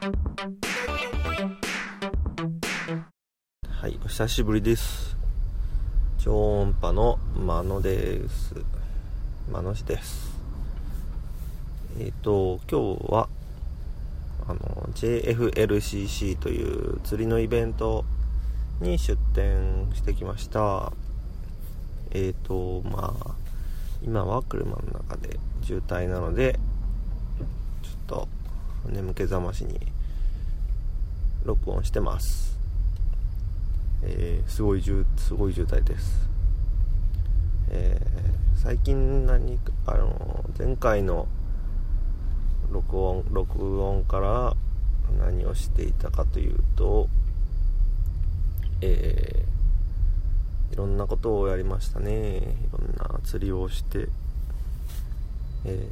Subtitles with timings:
[0.00, 0.06] は
[3.86, 5.14] いお久しぶりです。
[6.16, 8.54] 超音波の真野です。
[9.52, 10.40] 真野氏です。
[11.98, 13.28] えっ、ー、と今日は
[14.48, 18.06] あの JFLCC という釣りのイベント
[18.80, 20.94] に出店してきました。
[22.12, 23.34] えっ、ー、とまあ
[24.02, 26.58] 今は車の中で渋滞なので
[27.82, 28.39] ちょっと
[28.88, 29.80] 眠気覚ましに
[31.44, 32.58] 録音してます。
[34.02, 36.26] えー、すごい渋すごい渋滞です、
[37.68, 41.28] えー、最近何あの前回の
[42.70, 44.56] 録音録音から
[45.18, 47.08] 何をしていたかというと
[48.82, 52.38] えー、いろんなことをやりましたね。
[52.38, 54.08] いろんな釣りをして
[55.64, 55.86] え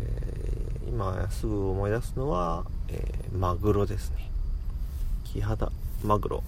[0.86, 4.30] ー、今すぐ思い出すのは、えー、マグロですね。
[5.24, 5.70] キハダ
[6.02, 6.44] マグロ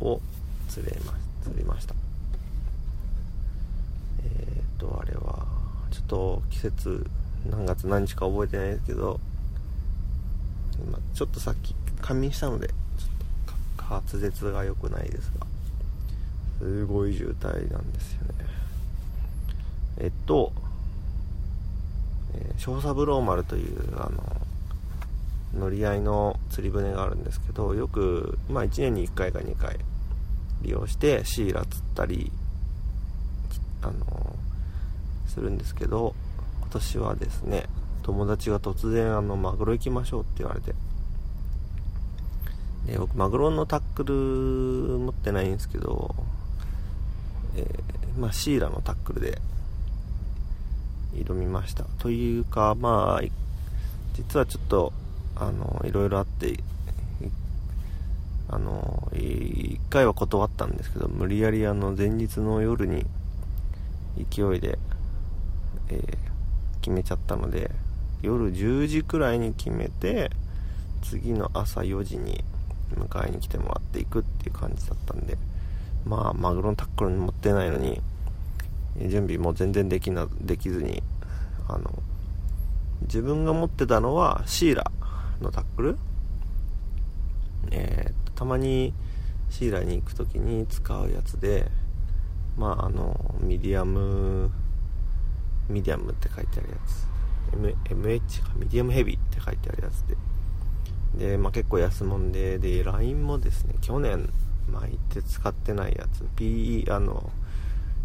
[0.00, 0.20] を
[0.68, 1.94] 釣れま釣りました。
[4.24, 5.46] えっ、とあれは
[5.90, 7.06] ちょっと季節
[7.50, 9.20] 何月何日か覚えてないですけど
[10.78, 12.74] 今ちょっとさっき仮眠したのでちょっ
[13.76, 15.46] と滑舌が良くないですが
[16.58, 18.46] すごい渋滞なんですよね。
[20.00, 20.52] えっと、
[22.34, 24.22] えー、小三郎丸というあの
[25.54, 29.78] 乗り合いの釣り船があるんですけどよく、まあ、1年に1回か2回
[30.62, 32.30] 利用してシイラ釣ったり
[33.82, 34.36] あの
[35.26, 36.14] するんですけど
[36.60, 37.64] 今年はですね
[38.02, 40.74] 友達が突然あのマグロ行きましょうって言われて
[42.86, 44.14] で僕マグロのタックル
[44.98, 46.14] 持ってないんですけど、
[47.54, 49.40] えー、まあ、シイラのタックルで
[51.14, 51.84] 挑みました。
[51.98, 53.26] というかまあ
[54.14, 54.92] 実はちょっと
[55.36, 56.58] あのいろいろあって
[58.50, 63.04] あの1回は断ったんですけど無理やりあの前日の夜に
[64.16, 64.78] 勢いで、
[65.90, 66.16] えー、
[66.80, 67.70] 決めちゃったので
[68.22, 70.30] 夜10時くらいに決めて
[71.02, 72.42] 次の朝4時に
[72.94, 75.36] 迎えに来てもらっていくっていう感じだったんで
[76.06, 78.00] まあマグロのタックルに持ってないのに
[79.06, 81.02] 準備も全然できなできずに
[81.68, 82.02] あの
[83.02, 84.90] 自分が持ってたのはシイラ
[85.40, 85.98] のタックル。
[87.70, 88.94] えー、たまに
[89.50, 91.70] シイラに行く時に使うやつで
[92.56, 94.50] まああのミディアム
[95.68, 97.06] ミディアムって書いてあるやつ。
[97.52, 100.16] M MH かミディアムヘビーって書いてあるやつで。
[101.30, 104.30] で、まあ、結構安物でで LINE もですね去年
[104.70, 106.24] 巻いて使ってないやつ。
[106.36, 107.30] P あの、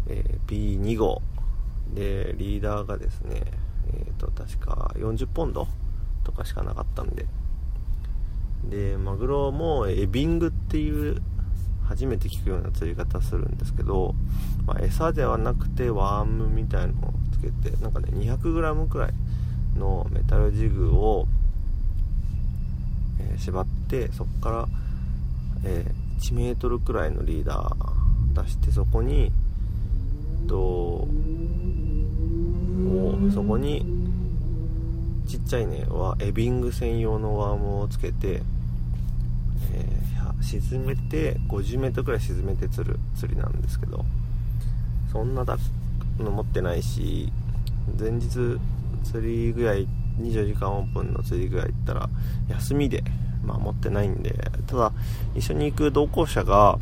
[0.08, 1.22] えー、P2 号。
[1.94, 3.42] でリーダーがですね
[3.92, 5.68] えっ、ー、と確か40ポンド
[6.24, 7.26] とかしかなかったんで。
[8.70, 11.20] でマグロもエビングっていう
[11.86, 14.14] 初めて聞くような釣り方するんですけど、
[14.66, 19.12] まあ、餌ではなくてワームみたいのをつけてなんかね 200g くらい
[19.78, 21.26] のメタルジグを、
[23.20, 24.68] えー、縛ってそこから、
[25.64, 29.30] えー、1 m くらいのリーダー出してそこに
[30.46, 31.06] と
[33.32, 33.84] そこに
[35.26, 38.42] ちっちゃいねはエビング専用のワームをつけて
[39.72, 40.04] え
[40.42, 44.04] 沈めて 50m くらい沈めて釣る釣りなんですけど
[45.10, 47.32] そんなの持ってないし
[47.98, 48.58] 前日釣
[49.20, 49.86] りぐらい
[50.20, 52.08] 24時間オープンの釣りぐらい行ったら
[52.48, 53.02] 休みで、
[53.44, 54.34] まあ、持ってないんで
[54.66, 54.92] ただ
[55.34, 56.78] 一緒に行く同行者が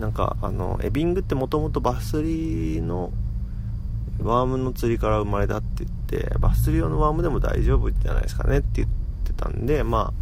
[0.00, 3.12] なんかあのエビングってもともとバス釣りの
[4.22, 8.88] ワームの釣りから生まれたって言ってバス釣り用のワームでも大丈夫じゃないですかねって言っ
[9.24, 10.12] てたんでま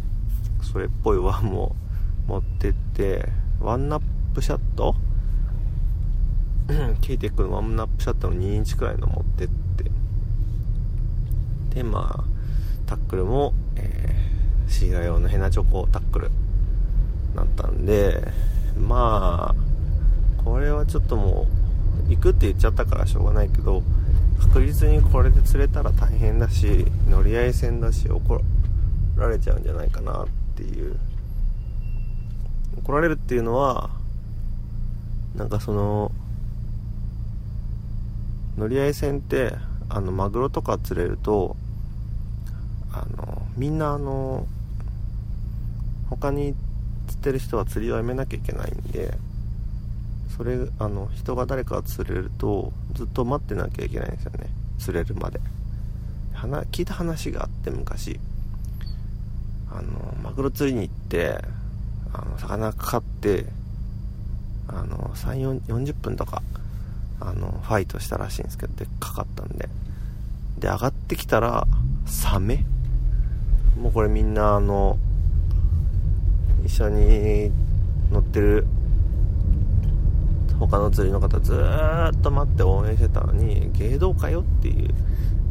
[0.61, 1.75] あそれっぽいワームを
[2.27, 3.29] 持ってって
[3.61, 4.01] ワンナッ
[4.35, 4.95] プシャッド？
[7.01, 9.89] ケイテックのワンナップシャッドの2インチくらいの持ってって。
[11.73, 12.23] でまあ
[12.85, 16.31] タックルも、えー、シイラ用のヘナチョコタックル
[17.35, 18.23] だったんで
[18.77, 19.68] まあ
[20.43, 21.47] これはちょっとも
[22.07, 23.83] う行くって言っちゃったからしょうがないけど
[24.39, 28.41] 確実にこれで釣れたら大変だし乗り合い船だし怒
[29.17, 30.97] られちゃうんじゃないかなっていう。
[32.89, 33.89] 怒られるっていうのは
[35.35, 36.11] なんかその
[38.57, 39.53] 乗り合い船って
[39.89, 41.55] あのマグロとか釣れると
[42.91, 44.47] あのみんなあの
[46.09, 46.55] 他に
[47.07, 49.13] 釣ってる人は釣りをやめなきゃいけないんで
[50.39, 54.47] それあの人が誰か釣れるとずっと待ってなきゃいけないんですよね。
[54.77, 55.41] 釣れるまで。
[56.71, 58.17] 聞いた話があって昔。
[59.69, 61.43] あのマグロ釣りに行って
[62.13, 63.47] あの魚かかって
[64.69, 66.41] あの40分とか
[67.19, 69.67] あのファイトしたらしいんですけどでかかったんで。
[70.57, 71.67] で上がってきたら
[72.05, 72.63] サメ。
[73.77, 74.97] もうこれみんなあの
[76.65, 77.51] 一緒に
[78.09, 78.65] 乗ってる
[80.59, 84.89] 他の釣りの方ずーっと待って応援してたのに芸道かよっていう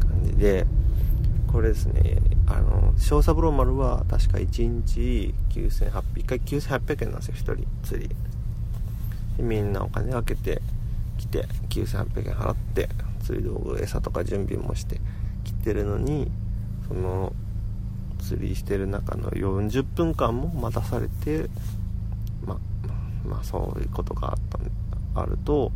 [0.00, 0.66] 感じで
[1.50, 8.08] これですねあの小三郎丸は確か1日9800 1回9800円なんですよ1人釣り。
[9.38, 10.60] でみんなお金かけて
[11.16, 12.88] 来て9800円払って
[13.22, 15.00] 釣り道具餌とか準備もして
[15.44, 16.30] 来てるのに
[16.86, 17.32] その
[18.18, 21.48] 釣りしてる中の40分間も待たされて
[22.44, 22.58] ま
[23.26, 24.87] まあそういうことがあったんで。
[25.22, 25.72] あると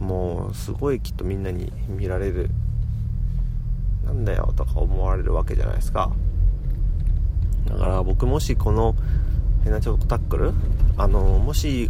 [0.00, 2.50] もうすごいきっとみんなに見られる
[4.04, 6.10] なんだよとか思われるわけじゃないですか。
[7.66, 8.94] だから僕もしこの
[9.64, 10.52] ヘナチョコタックル
[10.96, 11.88] あのもし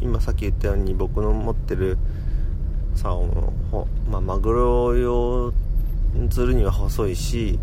[0.00, 1.96] 今さっき言ったように僕の持ってる
[2.94, 5.52] 竿の、まあ、マグロ用
[6.28, 7.58] 釣るには細いし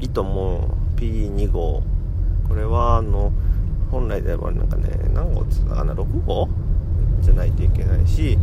[0.00, 1.82] 糸も P2 号。
[2.48, 3.32] これはあの
[3.90, 6.48] 本来であればなんかね何号つあの6号？
[7.26, 8.38] じゃないといけないし、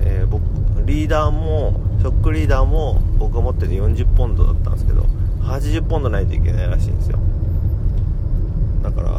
[0.00, 0.42] えー、僕
[0.86, 5.02] リーダーもショックリーダーも僕が持ってる40ポンドだったんですけど
[5.42, 7.18] 80ポンドないといけないらしいんですよ。
[8.82, 9.10] だから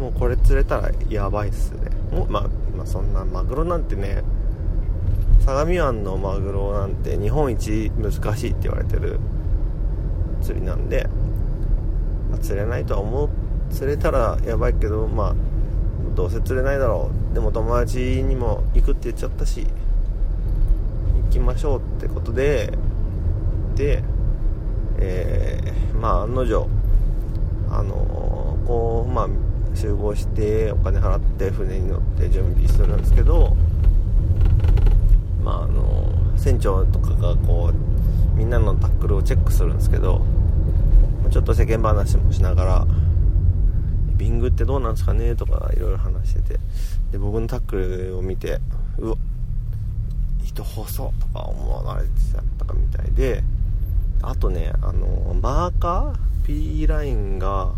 [0.00, 1.90] もうこれ釣れたらやばいっすね。
[2.10, 2.42] も、まあ、
[2.76, 4.22] まあそんなマグロなんてね
[5.44, 9.18] 相模湾のマグロなんて日本一難しいって言われてる
[10.40, 11.06] 釣りなんで、
[12.30, 13.28] まあ、釣れないとは思う
[13.70, 15.34] 釣れたらやばいけどまあ
[16.14, 17.34] どうせ釣れないだろう。
[17.34, 19.66] でも友達にも行くって言っちゃったし
[21.24, 22.72] 行きましょうってことで
[23.74, 24.02] で
[24.98, 26.68] えー、まあ案の定
[27.70, 29.28] あのー、こうまあ
[29.74, 33.56] 集合してお金払って船に乗って準備するんですけど
[35.42, 40.24] まああの船長とかがこうみんなのタックルをチェックするんですけど
[41.30, 42.86] ちょっと世間話もしながら
[44.16, 46.58] ビングってどうなんですかねとかいろいろ話してて
[47.12, 48.58] で僕のタックルを見て
[48.98, 49.16] うわ
[50.46, 53.42] 糸細とか思われてちゃったかみたいで
[54.22, 57.72] あとねあのマーカー？P ラインが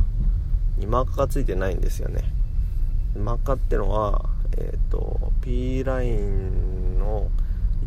[0.78, 2.22] にマーカーがついてないんですよね。
[3.16, 7.30] マーカーってのはえっ、ー、と P ラインの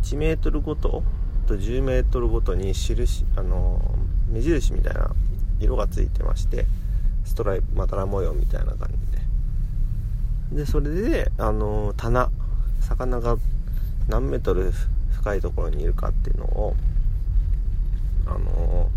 [0.01, 1.03] 1m ごと
[1.47, 3.81] と 10m ごとに印あの
[4.29, 5.11] 目印みたいな
[5.59, 6.65] 色がついてまして
[7.27, 8.89] ストライプまたら模様みたいな感
[10.51, 10.63] じで。
[10.63, 12.31] でそれであの棚
[12.79, 13.37] 魚が
[14.07, 14.71] 何メートル
[15.11, 16.75] 深いところにいるかっていうのを
[18.25, 18.89] あの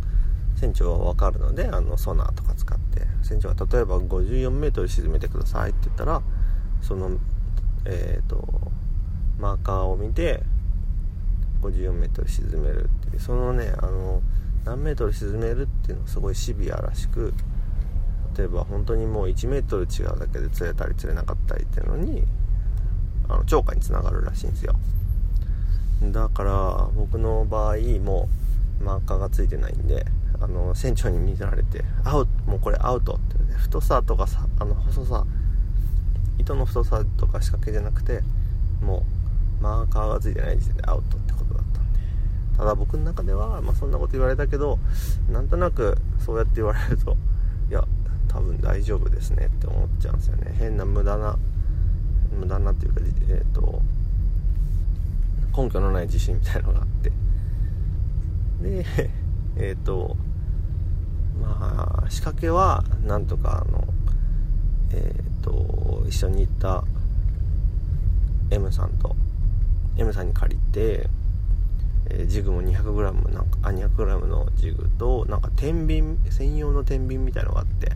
[0.56, 6.22] 船長は分かるのであのソナーとか使って船長が例えば 54m 沈めてくださいって言ったら
[6.82, 7.18] その
[7.86, 8.46] えっ、ー、と
[9.38, 10.42] マーカーを見て
[11.62, 13.20] 54m 沈めるっていう。
[13.20, 14.22] そのねあの
[14.64, 17.32] 何メートル沈めるっていうのはすごいシビアらしく
[18.40, 22.24] 例えば本当にもう1メートル違うだけで釣れたり釣れなかったりっていうのに
[23.28, 24.74] あの超過につながるらしいんですよ。
[26.10, 28.30] だから僕の場合も
[28.80, 30.06] うマーカーがついてないんで
[30.40, 35.26] あの船長に見せられて「アウトもうこれアウト」って言って太さとかさあの細さ
[36.38, 38.22] 糸の太さとか仕掛けじゃなくて
[38.80, 39.04] も
[39.60, 42.00] うマーカーがついてない時点でアウトってことだったんで。
[42.56, 44.78] ただ僕の中では、まあ、そんなこと言われたけど
[45.30, 47.18] なんとなくそうやって言われると
[47.68, 47.84] いや
[48.30, 50.54] 多分大丈夫ですねって思っちゃうんですよね。
[50.56, 51.36] 変な無駄な
[52.38, 53.82] 無駄なっていうかえっ、ー、と
[55.56, 57.10] 根拠のない自信みたいのがあって。
[58.62, 58.86] で
[59.58, 60.16] えっ、ー、と
[61.42, 63.84] まあ仕掛けはなんとかあの
[64.92, 66.84] えっ、ー、と一緒に行った
[68.50, 69.16] M さんと
[69.96, 71.10] M さんに借りて、
[72.10, 77.90] えー、ジグも 200g なんかあ 200g のジグとなんか天秤専用の天秤みたいのがあって。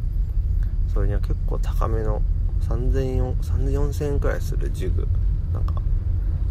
[0.94, 2.22] それには結構高めの
[2.68, 5.06] 30004000円くらいするジグ。
[5.52, 5.74] なんか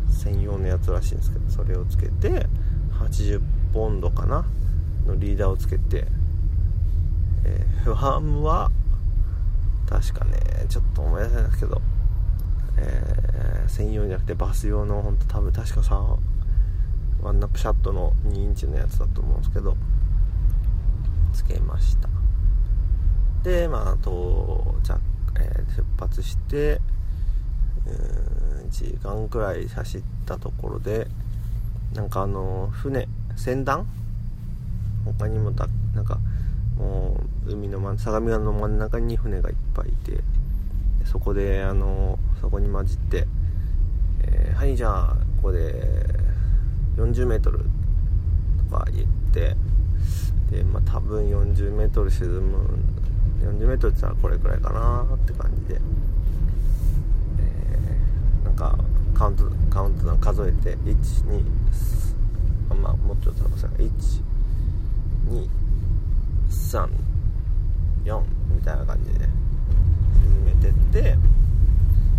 [0.09, 2.45] 専用のやつらしいんですけどそれをつけて
[3.00, 3.41] 80
[3.73, 4.45] ポンドかな？
[5.05, 6.07] のリーダーをつけて、
[7.43, 8.71] えー、ワームは
[9.89, 10.38] 確かね
[10.69, 11.81] ちょっと思い出せないですけど、
[12.77, 16.01] えー、専用じゃなくてバス用の本当多分確かさ
[17.21, 19.75] ワンナップシャッドの2インチのやつだと思うんですけど
[21.33, 22.22] つけました。
[23.43, 24.12] でまあ到
[24.83, 25.00] 着、
[25.38, 26.79] えー、出発して
[27.85, 31.07] 1時間くらい走ったところで
[31.93, 33.85] なんかあの船船団？
[35.05, 36.17] 他にもだなんか
[36.77, 40.23] もう海の真相模川の真ん中に船がいっぱいいて
[41.05, 43.27] そこであのそこに混じって
[44.23, 46.07] 「えー、はいじゃあここで
[46.95, 47.51] 40m」と
[48.75, 49.55] か言って
[50.50, 52.79] でまあ多分 40m 沈む
[53.43, 55.79] 40m って言ったらこれくらいかなって感じで、
[57.39, 58.77] えー、なんか
[59.13, 60.95] カウントカウントダウン数えて1
[61.25, 61.43] 2
[62.71, 63.89] あまあもうちょっとさ1
[65.29, 65.47] 2
[66.50, 66.89] 3
[68.05, 68.21] 4
[68.53, 69.25] みたいな感じで
[70.21, 71.17] 沈めてって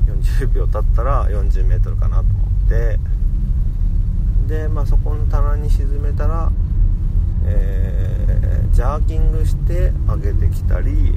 [0.06, 2.32] 40秒経ったら 40m かなと思
[2.66, 2.98] って。
[4.46, 6.50] でまあそこの棚に沈めたら
[7.46, 11.14] えー、ジャーキングして上げてきたり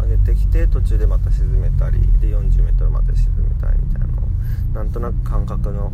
[0.00, 4.22] 上げてきて途中でまた沈めたりで 40m まで沈めたりみたいなの
[4.74, 5.92] なんとなく感覚の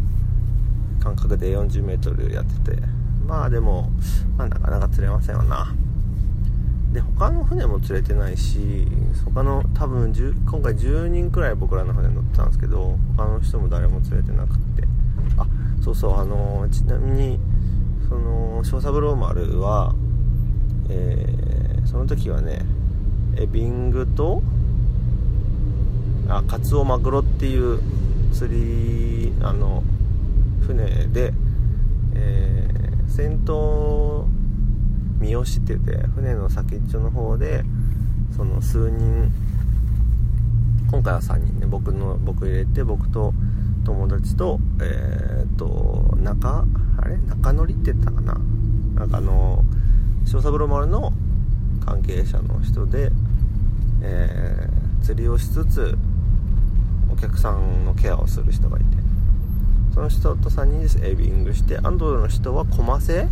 [1.00, 2.82] 感覚で 40m やってて
[3.26, 3.90] まあでも、
[4.36, 5.74] まあ、なかなか釣れませんよな。
[6.92, 8.86] で他の船も釣れてないし
[9.26, 14.88] 他の多分今回10人くらい僕らの船乗ってたんですけど他の人も誰も釣れてなくって。
[15.36, 15.46] あ
[15.82, 17.40] そうそうあの、ちなみに
[18.08, 19.94] その小三郎丸は、
[20.88, 22.60] えー、その時はね
[23.36, 24.42] エビングと
[26.28, 27.80] あカツオマグロっていう
[28.32, 29.82] 釣りあの
[30.66, 31.32] 船で、
[32.14, 34.26] えー、先頭
[35.20, 37.64] 三好ってて船の先っちょの方で
[38.36, 39.32] その数人
[40.90, 43.32] 今回は3人ね僕の僕入れて僕と
[43.84, 46.64] 友達とえー、っと中
[47.08, 47.16] れ？
[47.16, 48.34] 中乗りって言ったかな？
[48.94, 49.64] なんかあの
[50.24, 51.12] 小三郎丸の
[51.84, 53.10] 関係者の人で、
[54.02, 55.96] えー、釣りをしつつ
[57.10, 58.98] お客さんのケアをする人がいて。
[59.98, 63.26] その人と3人でエビングしてアンドロの人はコマセ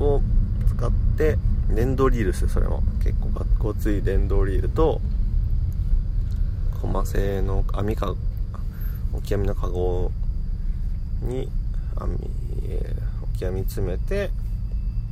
[0.00, 0.22] を
[0.66, 1.36] 使って
[1.68, 5.02] 電動リールですそれも結構学校つい電動リールと
[6.80, 8.14] コマ製の網か
[9.12, 10.10] オキアミのカゴ
[11.22, 11.48] に
[11.96, 12.18] 網、
[12.68, 14.30] えー、オキアミ詰めて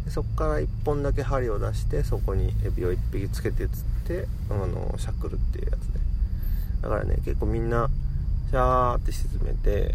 [0.09, 5.99] そこから1本だけ針を出してそこにエビを1匹つけて釣ってあのしゃくるっていうやつで
[6.83, 7.89] だからね結構みんな
[8.51, 9.95] シャーって沈めて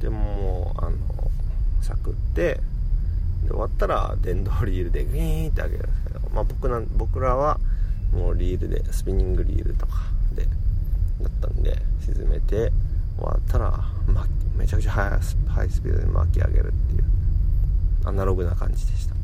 [0.00, 0.96] でもあの
[1.82, 2.60] しゃくって
[3.42, 7.58] で終わったら電動リールでグイーンって上げるんですけど、まあ、僕な僕らは
[8.12, 9.94] もうリールでスピニングリールとか
[10.34, 10.48] でだ
[11.28, 12.72] ったんで沈めて
[13.24, 15.10] わったら、ま、めちゃくちゃ速い
[15.48, 17.04] ハイスピードで巻き上げるっていう
[18.04, 19.14] アナログな感じでした。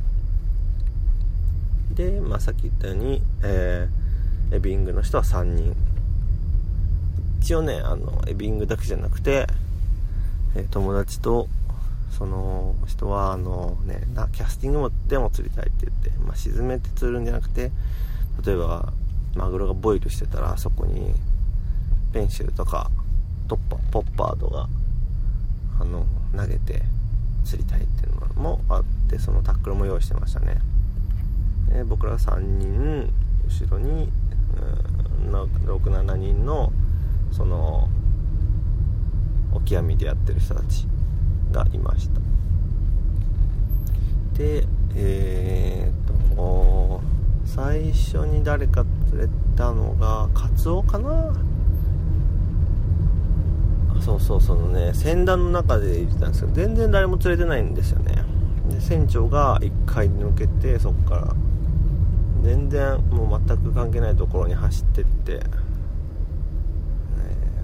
[1.94, 5.76] で、まあ、さっき言ったように、えー、エビングの人は3人。
[7.40, 9.46] 一応ねあのエビングだけじゃなくて、
[10.54, 11.46] えー、友達と
[12.10, 17.70] その人はあのねなキャスティングでも釣りたいって言って、まあ、沈めて釣るんじゃなくて
[18.46, 18.92] 例えば
[19.34, 21.12] マグロがボイルしてたらそこに
[22.12, 22.90] ペンシルとか
[23.48, 24.68] トッパポッパーとか
[25.80, 26.82] あの投げて
[27.44, 30.60] 釣りたいっていうのもあってそのタックルも用意してましたね。
[31.68, 33.12] で僕ら3人
[33.46, 34.10] 後ろに
[35.30, 36.72] 67人の
[37.32, 37.88] その
[39.52, 40.86] オキアミでやってる人たち
[41.52, 42.20] がいました。
[44.38, 47.00] でえー、っと
[47.44, 51.32] 最初に誰か釣れたのがカツオかな？
[54.00, 58.22] そうそうそのね船団の中で行ってたんですけど全然誰も釣れてないんですよね。
[58.68, 61.34] で船長が1回抜けてそこから
[62.42, 65.40] 全然もう全く関係ないところに走ってって、ね、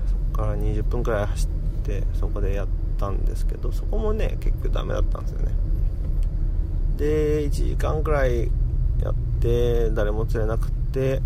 [0.07, 1.49] そこから20分くらい走っ
[1.83, 2.69] てそこでやっ
[2.99, 5.53] たんですけどそこもね結局ダメだったんですよね。
[6.97, 8.51] で1時間くらい
[9.03, 11.21] やって誰も釣れなくって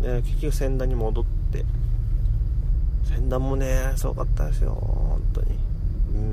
[0.00, 1.39] で結局船団に戻って
[3.20, 5.58] 船団もねすごかったですよ本当に。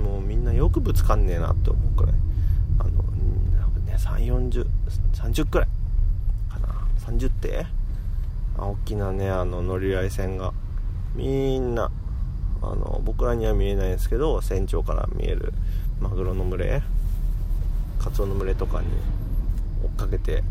[0.02, 2.16] もうみんなよくぶつかんねえなって思うくらい。
[2.80, 2.90] あの
[3.82, 5.68] ね34030くらい
[6.50, 6.68] かな。
[7.06, 7.66] 30って。
[8.58, 10.54] 大きなねあの乗り合い船が。
[11.16, 11.92] みんな
[12.62, 15.54] あの僕らには見えないんですけど船長から見える
[16.00, 16.84] マグロの群れ
[17.98, 18.88] カツオの群れとかに
[19.84, 20.44] 追っかけて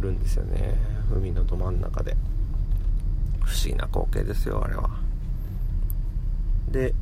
[0.00, 0.74] るんですよね。
[1.14, 2.16] 海のど真ん中で。
[3.44, 4.90] 不思議な光景ですよあれは。
[6.70, 6.94] で、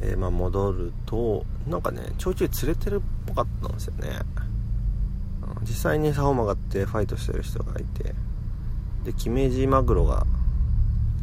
[0.00, 4.20] えー、まあ戻るとなんかねちょいちょい釣れてるっぽかったんですよね。
[5.62, 8.14] 実際に竿曲がってファイトしてる人がいて
[9.04, 10.26] でキメジマグロが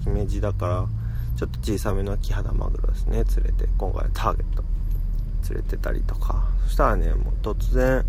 [0.04, 0.88] 姫路だから
[1.36, 4.64] ちょっと小さめのキハダマグロですね釣れて今回ターゲット。
[5.50, 6.46] 連れてたりとか。
[6.66, 8.06] そしたらねもう突然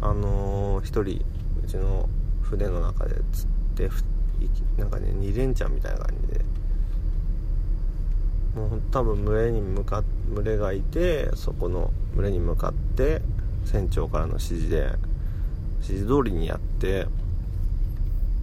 [0.00, 1.24] あのー、1人
[1.64, 2.08] うちの
[2.42, 3.88] 船の中で釣って
[4.78, 6.44] なんかね2連チャンみたいな感じで。
[8.54, 13.22] もう多分群れに向か群れがいてそこの群れに向かって
[13.64, 14.92] 船長からの指示で
[15.80, 17.06] 指示通りにやって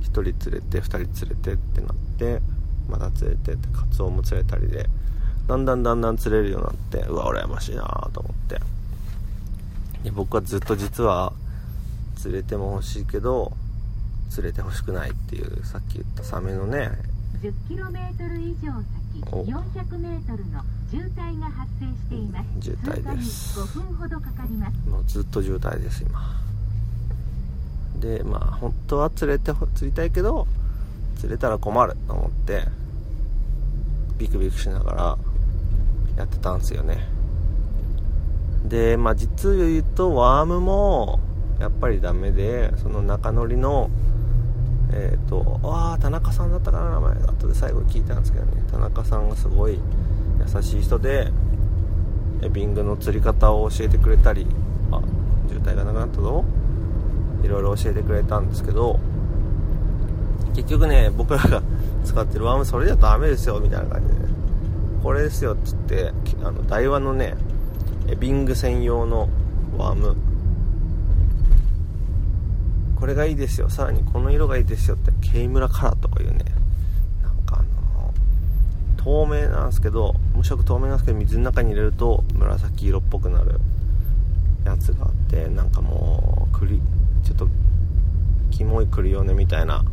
[0.01, 2.41] 1人連れて2人連れてってなって
[2.89, 4.89] また連れてってカツオも釣れたりで
[5.47, 8.59] だんだんだんだん釣れるようになってうわ羨ましいなと思って。
[10.03, 11.33] で僕はずっと実は
[12.15, 13.53] 釣れても欲しいけど
[14.29, 16.91] 釣れて欲しくないっていうさっき言ったサメのね
[17.41, 22.47] 10km 以上先 400m の渋滞が発生しています。
[22.61, 23.59] 渋滞です。
[23.59, 24.89] 5分ほどかかります。
[24.89, 26.35] もうずっと渋滞です今。
[27.99, 30.47] でまあ本当は釣れて釣りたいけど
[31.17, 32.63] 釣れたら困ると思って
[34.17, 35.17] ビクビクしながら
[36.17, 37.07] やってたんですよね。
[38.65, 41.19] でまあ実を言うとワームも
[41.59, 43.89] やっぱりダメでその中乗りの
[44.91, 48.63] えっ、ー、とああ田中さんだったかな名前後で最後聞いたんですけどね。
[48.71, 49.79] 田中さんがすごい
[50.39, 51.31] 優しい人で
[52.41, 54.47] エビングの釣り方を教えてくれたり
[54.91, 55.01] あ
[55.47, 56.43] 渋滞がなくなったぞ。
[57.43, 58.99] いろいろ教えてくれたんですけど
[60.55, 61.61] 結局ね僕らが
[62.03, 64.19] 使ってるワームそれじゃダメですよみたいな感じで、ね、
[65.03, 66.11] これですよっつって
[66.43, 67.35] あの台湾のね
[68.07, 69.29] エビング専用の
[69.77, 70.15] ワーム。
[72.99, 73.69] これがいいですよ。
[73.69, 76.43] さらにこの色がいいですよってケイムラカラーとかいうね。
[77.23, 78.13] なんかあの
[78.97, 83.59] 透明なんですけど無色透明なんですけど水の中に入れると紫色っぽくなる
[84.65, 86.81] やつがあってなんかもう栗
[87.23, 87.47] ちょっと
[88.51, 89.83] キモいクリオネみたいな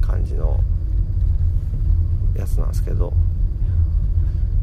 [0.00, 0.60] 感じの
[2.34, 3.12] やつなんですけど。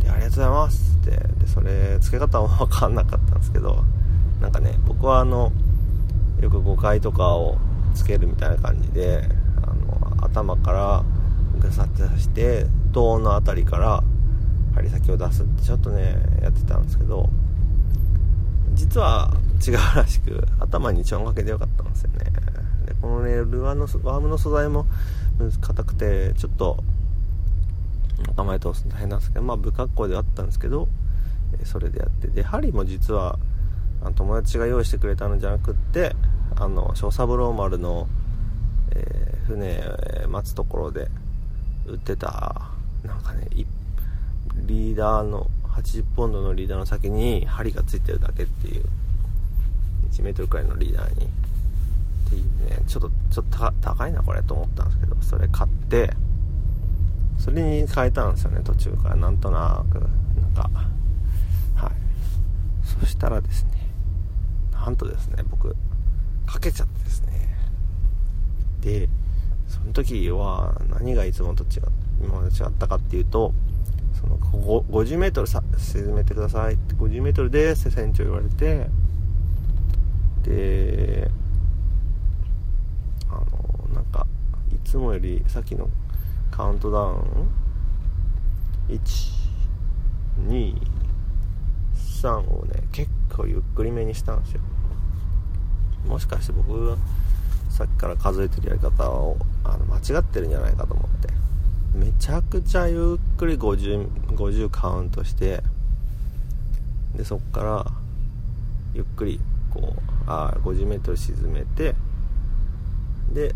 [0.04, 1.12] でありがとうございますって。
[1.12, 3.84] でそれ付け方も分かんなかったんですけど。
[4.42, 5.54] なんかね僕はあの
[6.44, 7.58] よく誤解とかを
[7.96, 9.24] つけるみたいな感じで
[9.62, 11.04] あの頭から
[11.60, 14.04] グサッて刺して胴の辺りから
[14.76, 17.30] 針先を出すってちょっとねやってたんですけど
[18.74, 19.34] 実は
[19.66, 22.26] 違うらしく頭にちょんがけでよかったんですよね。
[22.86, 24.86] でこのねルアーのワームの素材も
[25.62, 26.84] 硬くてちょっと
[28.28, 30.90] 頭に通すの大変なんですけどまあ不格好ではあったんですけど
[31.64, 33.40] それでやってで針も実は
[34.16, 36.14] 友達が用意してくれたのじゃなくって
[36.64, 38.08] あの小三郎丸の、
[38.92, 39.84] えー、船
[40.30, 41.10] 待つところで
[41.86, 42.70] 売ってた
[43.04, 43.48] なんかね
[44.66, 48.86] リーダーの80ポンドのリーダーの先に針がついてるだけっていう
[50.14, 51.26] 1m くらいのリーダーに。
[51.26, 56.14] っていうねちょっとちょっと高いなこれと思ったんですけどそれ買って
[57.38, 59.16] それに変えたんですよね途中から。
[59.18, 60.70] なんとなくなんか
[61.76, 61.92] はい。
[63.02, 63.72] そしたらですね
[64.72, 65.76] なんとですね僕
[66.46, 67.58] かけちゃってですね。
[68.82, 69.10] で
[69.68, 71.82] その時は何がいつもと違
[72.22, 73.54] 今まで違ったかっていうと
[74.14, 78.88] その 50m さ沈めてくださいって 50m ですって船長言われて
[80.44, 81.30] で
[83.30, 84.28] あのなんか
[84.72, 85.90] いつもよりさっきの
[86.52, 87.50] カウントダウン
[90.48, 94.62] 123をね結構ゆっくりめにしたんですよ。
[96.08, 96.98] もしかして僕
[97.70, 101.34] さっきから数えてるやり方をあの間違ってるんじゃないかと思って。
[101.94, 105.62] めちゃくちゃゆっくり 50, 50カウントして
[107.16, 107.86] でそっから
[108.96, 109.40] ゆっくり
[109.72, 111.94] こうあ 50m 沈めて
[113.32, 113.54] で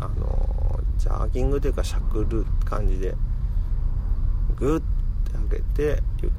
[0.00, 3.14] あのジャーキングというかしゃくる感じで
[4.56, 4.80] グッ
[5.30, 6.32] て上げてゆっ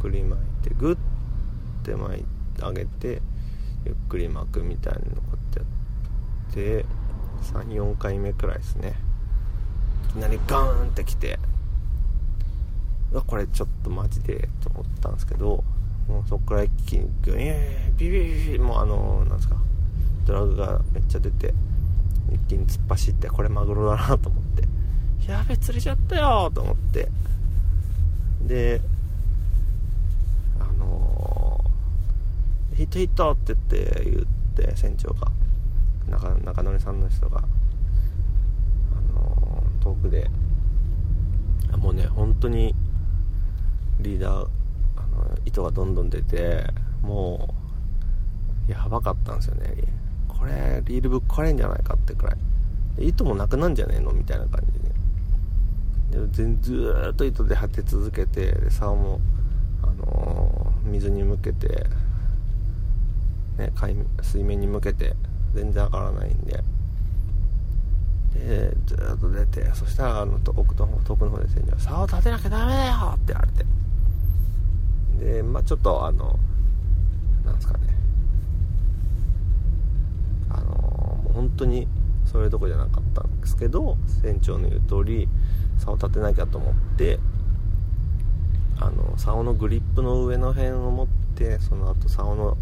[0.00, 2.24] くり巻いてグッて巻い
[2.56, 3.20] て上げて
[3.84, 6.86] ゆっくり巻くみたいなのこってやって
[7.52, 8.94] 34回目くらいですね。
[10.10, 11.38] いきなりガーンってきて
[13.26, 15.64] これちょっとマジでと思ったんですけど
[16.08, 19.56] もうそこから一気にグイーンビビビビもうあのなんですか
[20.26, 21.54] ドラッグがめっちゃ出て
[22.32, 27.08] 一気に突っ走ってこれマグロだなと思ってやべ釣れちゃったよと思って。
[28.42, 28.80] で
[32.74, 35.30] ヒットヒットって言って言って船長が。
[36.08, 37.38] 中中野さんの人が。
[37.38, 37.42] あ
[39.14, 40.30] の遠くで。
[41.76, 42.74] もうね本当に
[44.00, 44.48] リーダー
[44.96, 46.64] あの糸がどんどん出て
[47.02, 47.54] も
[48.68, 49.74] うやばかったんですよね。
[50.28, 52.32] これリールぶっ壊れんじゃないかってくら
[52.98, 53.08] い。
[53.08, 54.12] 糸もなくなんじゃねえの？
[54.12, 54.62] みたいな感
[56.10, 59.20] じでで全ずーっと糸で張って続けてで竿も
[59.82, 61.84] あののー水に向けて、
[63.58, 65.14] ね、海水面に向けて
[65.54, 66.62] 全然上がらないんで
[68.34, 76.38] でずっと出てそしたらあの奥の方遠くの方で船長「竿立てなきゃダメだよ!」って言われてでまあちょっとあの
[77.44, 77.80] なんですかね
[80.50, 81.88] あのもう本当に
[82.26, 85.28] それどこじゃなかったんですけど船長の言う通り
[85.78, 87.18] 竿を立てなきゃと思って
[88.78, 92.56] あの竿のグリップの上の辺を持ってその後竿の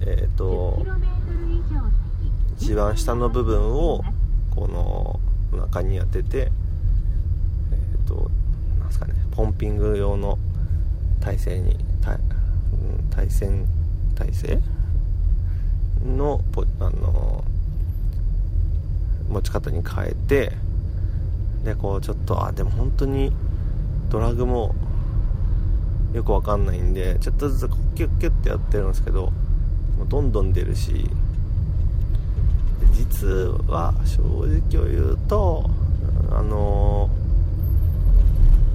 [0.00, 0.84] えっ、と
[2.58, 4.02] 一番下の部分を
[4.54, 5.20] この
[5.52, 6.50] お腹に当ててえ
[8.04, 8.30] っ、と
[8.78, 10.38] なんですかねポンピング用の
[11.20, 13.66] 体勢に体うん対戦
[14.14, 14.58] 体勢？
[16.04, 17.44] のポあの
[19.28, 20.52] 持ち方に変えて
[21.64, 23.32] でこうちょっとあでも本当に
[24.08, 24.74] ドラグも
[26.14, 29.32] よくわかんないんでちょっとずつキュッキュッてやってるんですけど
[29.98, 31.08] もどんどん出るし
[32.92, 33.26] 実
[33.68, 35.68] は正直を言うと
[36.30, 37.10] あの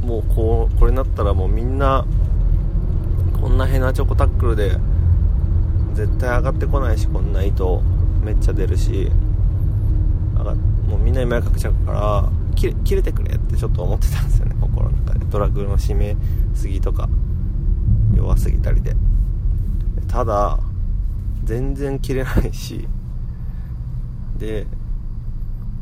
[0.02, 2.06] もうこうこれになったらもうみんな
[3.40, 4.78] こんなヘナチョコタックルで
[5.94, 7.82] 絶対上がってこないしこんな糸
[8.24, 9.12] めっちゃ出るし
[10.38, 15.26] 上がもうみんなに迷惑かけちゃうから切れてくれってちょっと思ってたんですよね心の中で。
[15.26, 16.16] ドラッグの締め
[16.54, 17.10] すぎとか
[18.16, 18.96] 弱すぎたりで
[20.08, 20.60] ただ
[21.52, 22.88] 全然切れないし。
[24.38, 24.66] で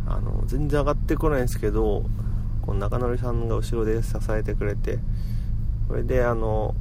[0.05, 2.03] あの全然上がってこないんですけど
[2.61, 4.97] こう中則さんが後ろで支えてくれて
[5.87, 6.73] それであの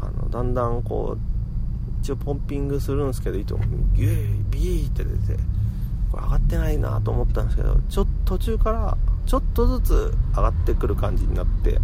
[0.00, 5.40] あのだんだんこう一応ポンピングするんですけど糸もギュービーって出て
[6.10, 11.80] これ上がってないなと思ったんですけどちょっと途中からちょっとずつ上がってくる感じになって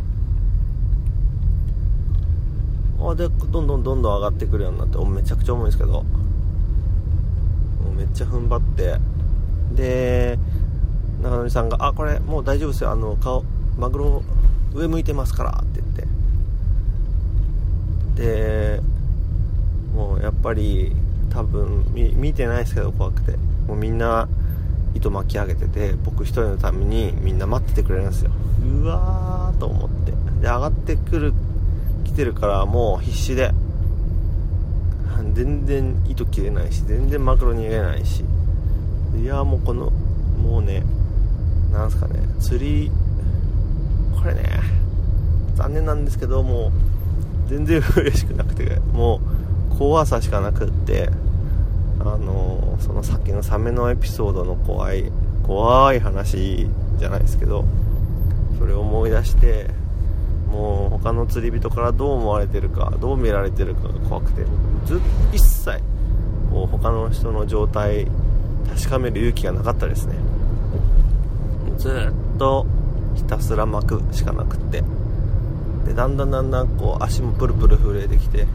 [3.00, 5.92] あでどんどんどんどん上がってくるようになってめちゃくちゃ重いんですけど。
[5.92, 6.04] も
[7.90, 8.98] うめっちゃ踏ん張って。
[9.74, 10.38] で
[11.22, 12.90] 中野さんが「あこれもう大丈夫ですよ。
[12.90, 13.44] あの顔
[13.78, 14.22] マグロ
[14.74, 15.86] 上向いてますから」って言っ
[18.16, 18.22] て。
[18.22, 18.80] で
[19.94, 20.94] もうやっぱり
[21.30, 23.36] 多分見てないですけど怖くて。
[23.68, 24.26] もうみんな
[24.94, 28.30] 糸巻き上げてて僕一人のためにみんな待っててくれるんですよ。
[28.82, 30.12] うわーと思って。
[30.12, 31.34] で上がってくる
[32.18, 33.52] てるからもう必死で。
[35.34, 38.24] 全然糸切れないし全然マグロ逃げないし。
[39.22, 39.90] いやもうこの
[40.42, 40.82] もうね
[41.72, 42.90] なんすかね釣り
[44.16, 44.42] これね
[45.54, 46.72] 残念なんですけどもう
[47.48, 49.20] 全然嬉しくなくても
[49.74, 51.08] う怖さしかなくって
[52.00, 55.10] あのそのさっきのサメのエピソードの怖い
[55.44, 57.64] 怖い話じゃないですけど
[58.58, 59.70] それを思い出して
[60.50, 64.44] もう他の釣り人からどう思われてるかどう見られてるかが怖くて
[64.86, 64.98] ずっ
[65.32, 65.82] 一切
[66.50, 68.06] もう他の人の状態
[68.74, 70.14] 確かめる勇気がなかったですね。
[71.76, 72.66] ずっと
[73.14, 74.82] ひたすら巻くしかなくって。
[75.86, 78.46] でだんだんだんだんこう足もプルプル震えてきて。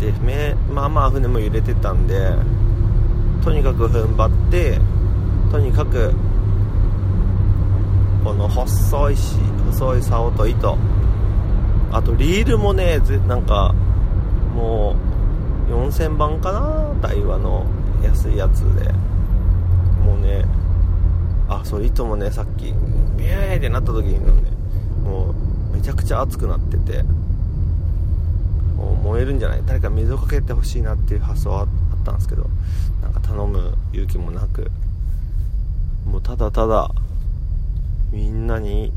[0.00, 2.32] で目まあまあ船も揺れてたんで
[3.44, 4.80] とにかく踏ん張って
[5.50, 6.12] とにかく
[8.24, 9.36] この細いし
[9.74, 10.78] 細い竿と糸。
[11.90, 13.74] あとリールもねぜなんか
[14.54, 14.96] も
[15.68, 16.94] う4000番かな？
[17.02, 17.66] 台湾の
[18.02, 18.92] 安いやつで。
[20.00, 20.44] もうね
[21.48, 22.66] あそう糸もねさっき
[23.16, 24.50] ビューってなった時にね
[25.02, 25.34] も
[25.72, 27.02] うめちゃくちゃ熱くなってて。
[28.76, 29.62] もう燃えるんじゃない？
[29.64, 31.66] 誰か水をかけてほしいなっていう発想はあっ
[32.04, 32.48] たんですけど
[33.00, 34.70] なんか頼む勇気もなく。
[36.06, 36.90] もうただただ
[38.10, 38.92] みんなに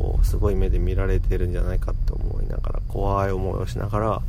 [0.00, 4.22] こうすごい目で見られてるんじゃないかって思いながら怖い思いをしながら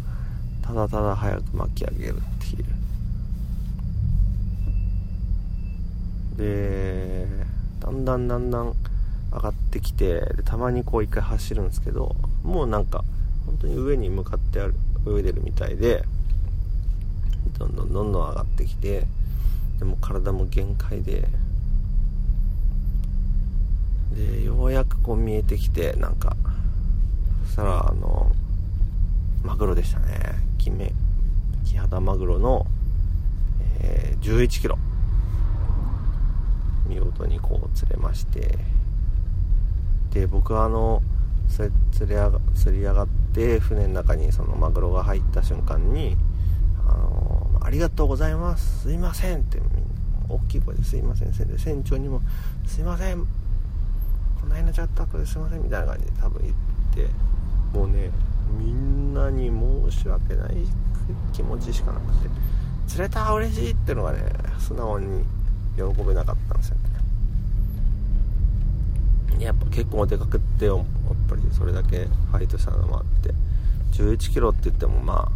[0.62, 2.66] ただただ早く巻き上げるっていう。
[6.38, 7.26] で
[7.80, 8.74] だんだんだんだん
[9.32, 13.06] 上がってきてでたまにこう一回走るんですけどもうなんか
[13.46, 16.04] 本当に上に向かって泳いでるみたいで
[17.58, 19.06] どんどんどんどん上がってきて
[19.80, 21.30] でも体も限界で
[24.16, 26.36] でようやくこう見えてきてなんか
[27.46, 28.32] そしたらあの
[29.44, 30.06] マグロでしたね。
[30.58, 30.94] キメ
[31.66, 32.68] キハダマグロの、
[33.80, 34.78] えー、11キロ。
[36.88, 38.58] 見事にこう釣れまして。
[40.12, 41.02] で僕はあの
[41.48, 41.72] 釣
[42.02, 46.18] り上が釣り上がって船の中にそのマグロが入った瞬間に
[46.88, 48.84] 「あのありがとうございます。
[48.84, 49.62] すいません」って
[50.30, 52.22] 大きい声で「すいません」船長にも
[52.66, 53.26] 「すいません。
[54.42, 58.12] こんなになっちゃった後ですいません」みたいな感じで多分言ってもうね
[58.60, 60.68] みんなに申し訳ない
[61.32, 62.30] 気持ちしかなくて
[62.88, 64.20] 釣れた嬉しいってのがね
[64.60, 65.24] 素直に
[65.76, 66.82] 喜べなかったんですよね。
[69.44, 70.78] やっぱ結構でかくってやっ
[71.28, 73.34] ぱりそれだけファイトしたのもあって
[73.94, 75.32] 11キロって言ってもまあ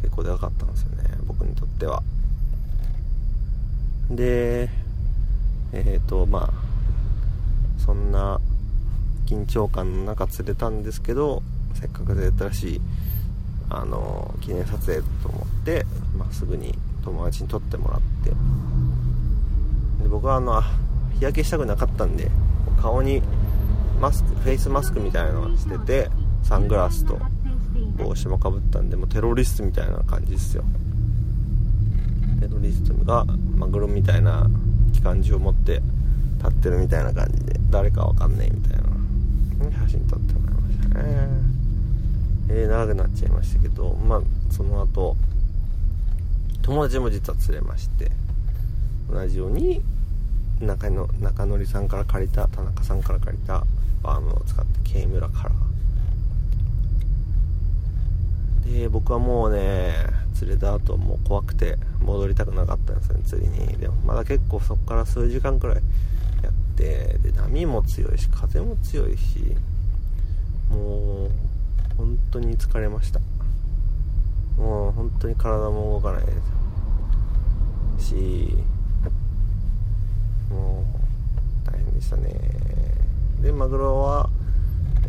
[0.00, 2.02] 結構でかかったんですよね僕にとっては。
[4.10, 4.70] で
[5.72, 6.65] えっ、ー、とまあ
[7.86, 8.40] そんな
[9.26, 11.42] 緊張感の中釣れたんですけど
[11.74, 12.80] せっかく釣れたらしい
[13.70, 18.30] あの記念撮影と思って、まあ、すぐに友達に撮ってもらって。
[20.02, 20.60] で僕はあの
[21.18, 22.30] 日焼けしたくなかったんで
[22.80, 23.22] 顔に
[24.00, 26.10] マスクフェイスマスクみたいなのをしてて
[26.42, 27.18] サングラスと
[27.96, 30.64] 帽子もかぶったんでもうテロリストみたいな感じですよ。
[32.40, 33.24] テロリストが
[33.56, 34.46] マグロみたいな
[34.92, 35.82] 機関銃を持って
[36.38, 38.86] 立ってるみたいな感じで誰かわかんないみたいな。
[39.86, 41.28] 写真撮ってもらいましたね。
[42.48, 44.20] えー、長くなっちゃいましたけどまあ
[44.50, 45.16] その後
[46.62, 48.10] 友達も実は釣れまして
[49.10, 49.82] 同じように
[50.60, 53.64] 中の中則さんから借りた田中さんから借りた
[54.02, 55.50] バームを使って軽村から。
[58.70, 59.94] で僕はもうね
[60.34, 63.76] 釣れた後もう怖くて戻りたくなかったんですよね釣りに。
[63.78, 65.82] でもまだ結構そこから数時間くらい
[66.76, 69.56] てで波も強いし風も強いし
[70.70, 71.30] もう
[71.96, 73.20] 本当に疲れました。
[74.58, 76.32] もう本当に体も動かないで
[77.98, 78.08] す。
[78.10, 78.56] し
[80.50, 80.84] も
[81.64, 82.32] う大変でしたね。
[83.42, 84.28] でマグロは、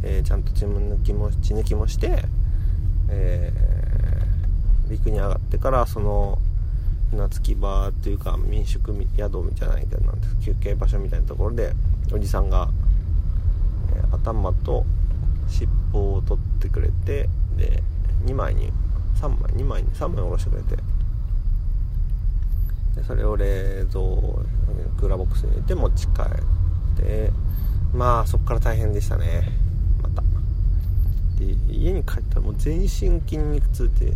[0.03, 2.23] えー、ちゃんと血抜きも血抜きもして
[3.09, 6.39] えー、陸に上がってからその
[7.11, 11.73] 船着き場っていうか民宿宿みたいななんです休憩場所みたいなところで
[12.11, 12.69] おじさんが、
[13.95, 14.85] えー、頭と
[15.47, 17.81] 尻尾を取ってくれてで
[18.25, 18.71] 2枚に
[19.21, 20.77] 3枚2枚に3枚下ろしてくれて。
[22.97, 23.45] でそれを冷
[23.91, 24.05] 蔵
[24.97, 27.31] クーラーボックスに入れて持ち帰って
[27.93, 29.49] まあそこから大変でしたね。
[30.01, 30.23] また。
[31.39, 34.13] で家に帰ったらもう全身筋肉痛で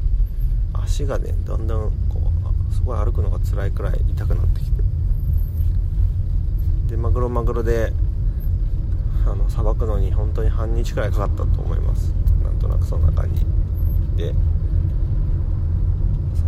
[0.74, 2.41] 足がねだんだんこう
[2.72, 4.82] すごい歩くのが辛いくらい痛くなってきて。
[6.90, 7.94] でマグロマグロで
[9.26, 12.14] あのさばくのに本当に半日くらいかかったと思います。
[12.44, 13.46] なんとなくそんな感じ。
[14.18, 14.34] で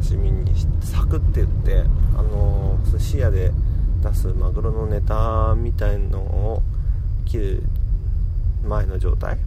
[0.03, 1.83] 刺身にサクって言って
[2.17, 3.51] あの寿司屋で
[4.01, 6.61] 出すマグロのネタみたいのを
[7.25, 7.63] 切る
[8.67, 9.37] 前の状態。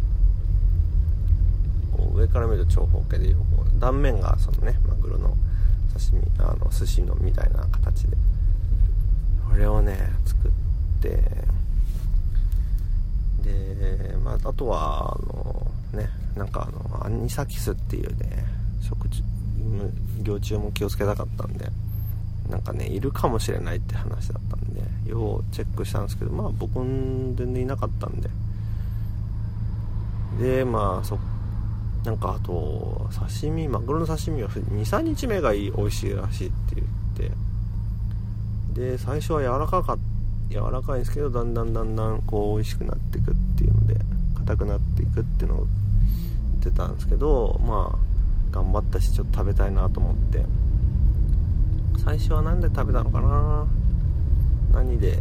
[2.14, 3.34] 上から見ると長方形で
[3.78, 5.36] 断面がそのねマグロの
[5.98, 8.16] 刺身あの寿司のみたいな形で。
[9.48, 10.50] これをね作っ
[11.00, 11.46] て。
[13.42, 18.44] で、まあ、あとはあのねなんかあのアニサキスっていうね
[18.82, 19.22] 食事
[20.22, 21.66] 行中も気をつけたかったんで
[22.50, 28.28] なんかねいるかもしれないって話だったんでようチェックしたんですけどまあ僕全然いなかったんで。
[30.40, 31.18] でまあそっ
[32.06, 36.86] なんかあと刺身マグロの刺身は23日目がいい美味しいらしいって言っ
[38.74, 38.80] て。
[38.80, 39.98] で最初は柔らかか
[40.48, 43.96] 柔らかいんですけどだんだんだんだんこう美味しくなっていくっていうので
[44.36, 45.66] 硬くなっていくっていうのを
[46.60, 50.44] 言ってたんですけどまあ頑張ったしちょっと食べたいなと思って。
[52.04, 53.66] 最初は何で食べたのかな？
[54.72, 55.18] 何で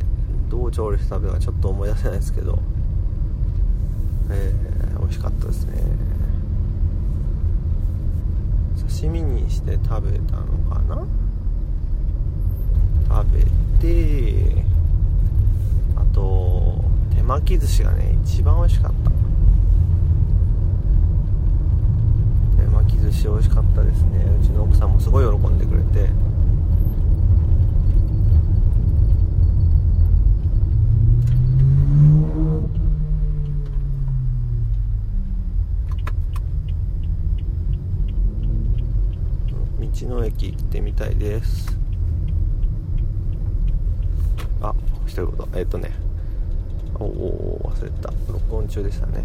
[0.50, 2.60] どう調理して食べたかちょっと思い出せないですけど。
[4.30, 5.82] えー、美味しかったですね。
[8.96, 11.06] 刺身にして食べたのかな？
[13.10, 13.44] 食べ
[13.82, 14.64] て
[15.98, 16.82] あと
[17.14, 19.12] 手巻き寿司がね一番美味しかった。
[22.62, 24.26] 手巻き寿司美味しかったですね。
[24.42, 26.10] うちの奥さんもすごい喜んでくれて。
[39.96, 41.78] 道の駅行ってみたいです。
[44.62, 44.74] あ
[45.08, 45.48] 一言。
[45.54, 45.92] えっ、ー、とね。
[46.96, 48.12] おお忘れた。
[48.28, 49.24] 録音中でしたね。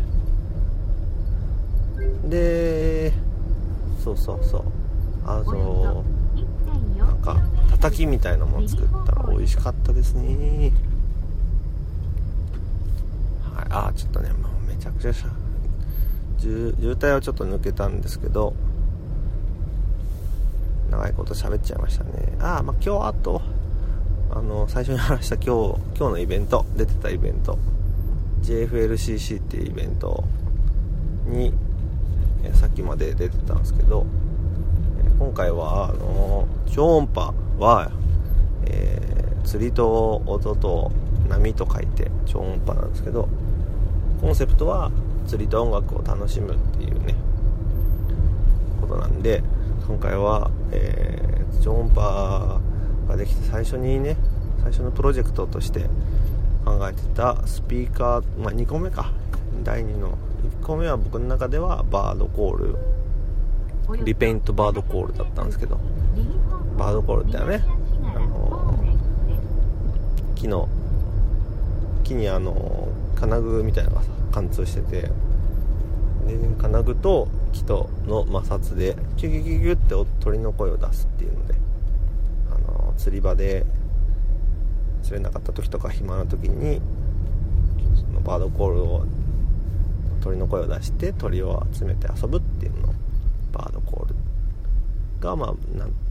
[2.29, 3.13] で
[4.03, 4.63] そうそうそう。
[5.27, 6.05] あの
[6.97, 7.37] なんか
[7.71, 10.73] たたきみたいなもの作ったら美味しかったですね。
[13.55, 13.67] はい。
[13.71, 15.13] あちょっとねもうめちゃくちゃ
[16.39, 18.55] 渋滞はちょっと抜けたんですけど
[20.91, 22.11] 長いこと喋っちゃいましたね。
[22.41, 23.43] ああまあ今日あと
[24.31, 27.59] あの最初に話した今日今日のイベント出てたイベント。
[28.43, 30.25] JFLCC っていうイベント
[31.27, 31.53] に
[32.55, 34.07] さっきまで出てたんですけど
[35.19, 37.91] 今回はあの超音波は、
[38.67, 40.91] えー、釣りと音と
[41.29, 43.29] 波と書いて超音波なんですけど
[44.21, 44.91] コンセプトは
[45.27, 47.15] 釣りと音楽を楽しむっていうね
[48.81, 49.43] ことなんで
[49.87, 52.61] 今回は、えー、超音波
[53.09, 54.17] ができて最初にね
[54.63, 55.89] 最初のプロジェクトとして
[56.65, 59.13] 考えてたスピーカー、まあ、2個目か。
[59.65, 60.17] 第2の
[60.63, 62.77] 1個目は僕の中ではバードコール。
[64.05, 65.79] リペイントバードコールだったんですけど。
[66.79, 67.65] バードコールってね
[68.15, 68.75] あの
[70.35, 70.69] 木の
[72.05, 74.03] 木にあの金具みたいなのが
[74.33, 75.11] 貫通してて。
[76.27, 81.55] で金具と木との摩擦でキュキュキュキュって鳥の声を出すっていうので
[82.55, 83.65] あの釣り場で
[85.03, 86.81] 釣れなかった時とか暇な時に
[87.95, 89.07] そのバードコールを
[90.21, 92.95] 鳥の声を出して鳥を集めて遊ぶっていうのを
[93.53, 94.15] バードコール
[95.21, 95.55] が、まあ、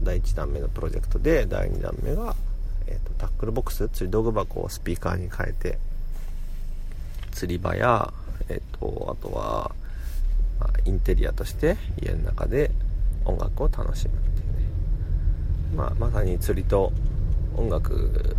[0.02, 2.34] 第1弾目のプロジェクトで第2弾目が、
[2.86, 5.78] えーと、タックルボックス釣り道具箱をスピーカーに変えて
[7.32, 8.12] 釣り場や、
[8.48, 9.72] えーと、あとは、
[10.84, 12.70] インテリアとして家の中で
[13.24, 14.52] 音楽を楽しむっていうね、
[15.76, 16.92] まあ、まさに釣りと
[17.56, 18.36] 音楽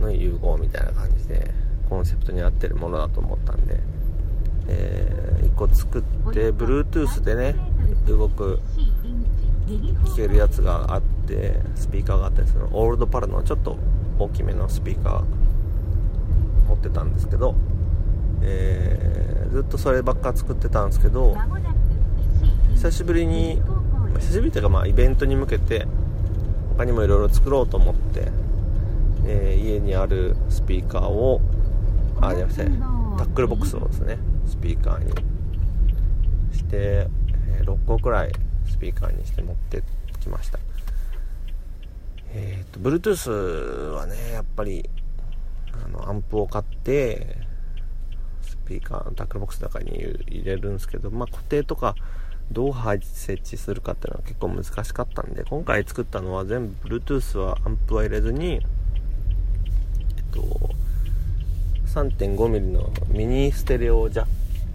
[0.00, 1.50] の融合みたいな感じで
[1.88, 3.80] コンセプトに合ってるものだと思ったんで、
[4.68, 7.54] えー、1個作って Bluetooth でね
[8.06, 8.60] 動く
[10.06, 13.76] 聴けるやつがあってスピーカーがあってそのオールドパルのちょっと
[14.18, 15.24] 大きめのスピーカー
[16.68, 17.54] 持ってたんですけど、
[18.42, 21.36] えー、ずっとそればっか作ってたんですけど
[22.78, 23.60] 久しぶりに
[24.20, 25.86] 久しぶりというかまあイベントに向けて
[26.70, 28.30] 他にもいろいろ作ろうと思って
[29.26, 31.40] えー、家にあるスピーカーを
[32.20, 35.10] あじゃなくてタックルボックスをですねスピーカーに
[36.56, 37.08] して、
[37.48, 38.32] えー、6個くらい
[38.70, 39.82] スピーカーにして持って
[40.20, 40.58] きました。
[42.32, 44.88] えっ、と Bluetooth はねやっぱり
[45.84, 47.36] あのアンプを買って
[48.40, 49.90] スピーカータックルボックスの中に
[50.28, 51.96] 入れるんですけど、まあ、固定とか
[52.52, 58.60] どう設置するかっていうのは結構難しかったんで今回作ったのは全部 Bluetooth はアンプは入れずに
[60.32, 60.70] と
[61.86, 64.24] 3.5mm のミニステレオジャ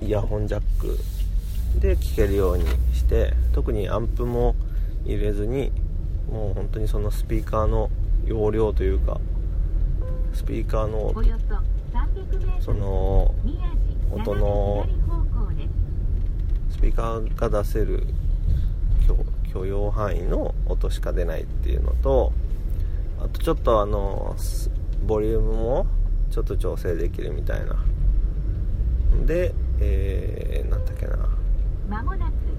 [0.01, 0.97] イヤホンジャック
[1.79, 4.55] で聴けるようにして特にアンプも
[5.05, 5.71] 入れずに
[6.29, 7.89] もう本当にそのスピーカーの
[8.25, 9.19] 容量というか
[10.33, 11.13] スピーカーの
[12.59, 13.33] その
[14.11, 14.87] 音の
[15.31, 15.32] ス
[16.83, 18.03] ピーカーが出せる
[19.53, 22.33] 許容範囲の音しか出ないっていうのと
[23.19, 24.35] あとちょっとあの
[25.05, 25.87] ボリュームも
[26.29, 27.75] ちょっと調整できるみたいな。
[29.25, 31.29] で、えー、なんだっけな。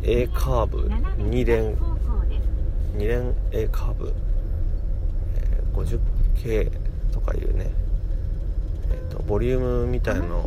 [0.03, 0.89] A カーブ。
[0.89, 1.77] 2連。
[2.97, 4.15] 2連 A カーブ、
[5.37, 5.99] えー、
[6.37, 6.71] 50K
[7.13, 7.71] とかいうね、
[8.91, 10.47] えーと、ボリュームみたいの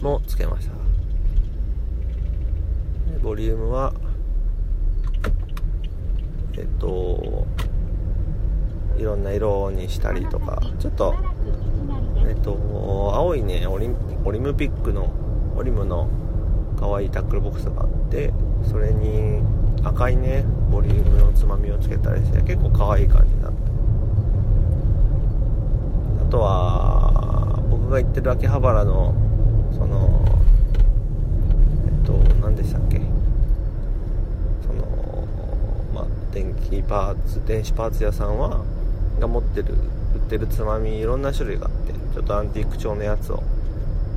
[0.00, 0.87] もつけました
[3.22, 3.92] ボリュームは
[6.56, 7.46] えっ、と
[8.98, 11.14] いろんな色にしたりとかちょっと
[12.26, 12.52] えっと
[13.14, 13.88] 青いねオリ
[14.24, 15.12] オリムピックの
[15.56, 16.08] オリムの
[16.78, 18.32] 可愛いタックルボックスがあって
[18.68, 19.42] それに
[19.84, 23.58] 赤いねボリュームのつまみをつけたりして結構可愛い感じになって。
[26.28, 29.14] あとは僕が行ってる秋葉原の
[29.72, 30.22] その
[31.86, 33.00] えっと何でしたっけ
[34.60, 35.26] その
[35.94, 38.64] まあ電気パーツ電子パーツ屋さんは
[39.20, 39.74] が持ってる
[40.14, 43.42] 売ってるつまみいろんな種類があってちょっとアンティーク調のやつを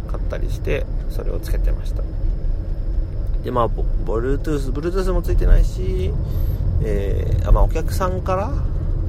[0.09, 2.03] 買ったりしてそれをつけてました。
[3.43, 6.13] でまあ Bluetooth Bluetooth もついてないし、
[6.83, 8.49] えー、あまあ、お客さんから、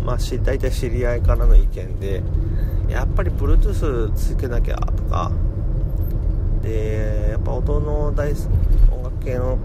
[0.04, 2.22] まあ、大体知り合いからの意見で
[2.88, 5.30] やっぱり Bluetooth つけなきゃとか
[6.62, 8.40] でやっぱ音の大好き
[8.92, 9.58] 音楽系の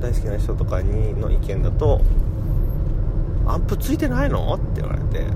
[0.00, 2.00] 大好きな人とかにの意見だと
[3.48, 4.54] アンプついてないの？
[4.54, 5.26] って言われて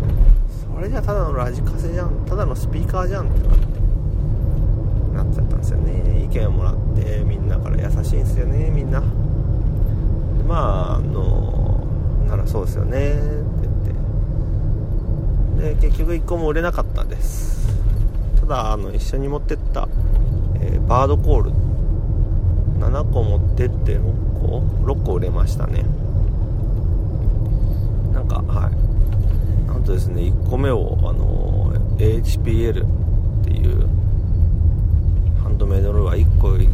[0.74, 3.66] それじゃただのラジカセじゃんただのスピーカーじゃんってなって
[5.14, 6.24] なっちゃったんですよね。
[6.24, 9.02] 意見をもらってみんなから優しいんですよねみんな。
[10.46, 11.86] まああの
[12.28, 13.20] ならそうですよねって
[15.58, 15.74] 言って。
[15.80, 17.66] で結局1個も売れなかったです。
[18.40, 19.88] ただあの一緒に持ってった、
[20.60, 21.52] えー、バードコール。
[22.80, 25.84] 7個持ってって6個？6個売れましたね。
[28.22, 29.66] んかはい。
[29.66, 33.88] なんとですね1個目をあの HPL っていう
[35.42, 36.68] ハンドメイドルアー1個1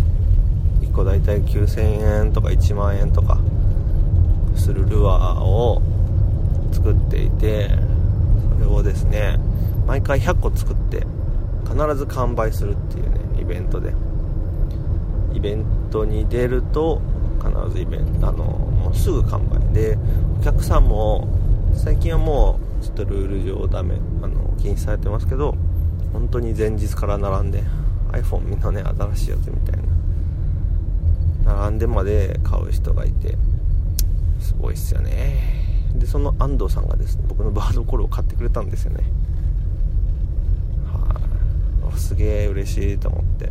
[0.93, 3.39] 個大体9000円とか1万円とか
[4.57, 5.83] するルアーを
[6.73, 7.71] 作っていて
[8.55, 9.39] それをですね
[9.87, 11.07] 毎回100個作って
[11.65, 13.93] 必ず完売するっていうねイベントで。
[15.39, 17.01] イベントに出ると
[17.39, 19.73] 必ずイベントあのもうすぐ完売。
[19.73, 19.97] で
[20.39, 21.29] お客さんも
[21.75, 25.57] 最近はもうちょっとルール上ダメあの禁止されてますけど
[26.13, 27.65] 本当に前日から並んで
[28.13, 29.81] iPhone みんなね新しいやつみたい
[31.45, 33.37] な並んでまで買う人がいて
[34.41, 35.35] すごいっすよね。
[35.97, 39.05] でその安藤さんがですね僕のバードコールを買ってくれたんですよね。
[40.93, 43.51] はい、すげえ嬉しいと思って。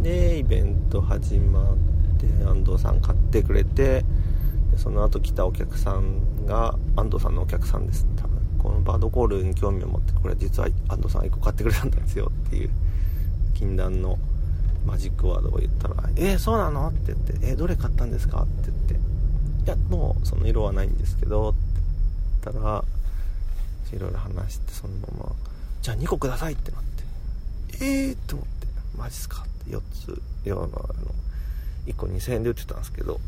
[0.00, 1.76] でイベント始まっ
[2.18, 4.04] て安藤さん買ってくれて
[4.76, 12.70] その後来たお客さんが安藤さんのお客さんです多分このバードコールに興味を持ってこれ実は安藤さん1個買ってくれたんですよっていう
[13.54, 14.18] 禁断の
[14.86, 18.94] マジックワードを言ったら「えー、そうなの?」って言って「えー、どれ買ったんですか?」って言って
[19.64, 21.58] 「いやもうその色はないんですけど」って
[22.44, 22.84] 言ったら
[23.92, 25.32] いろいろ話してそのまま
[25.82, 28.66] 「じゃあ2個ください」ってなってええー、って思って
[28.96, 31.14] 「マジっすか?」って4つ4のあの
[31.86, 33.20] 1個2000円で売ってたんですけど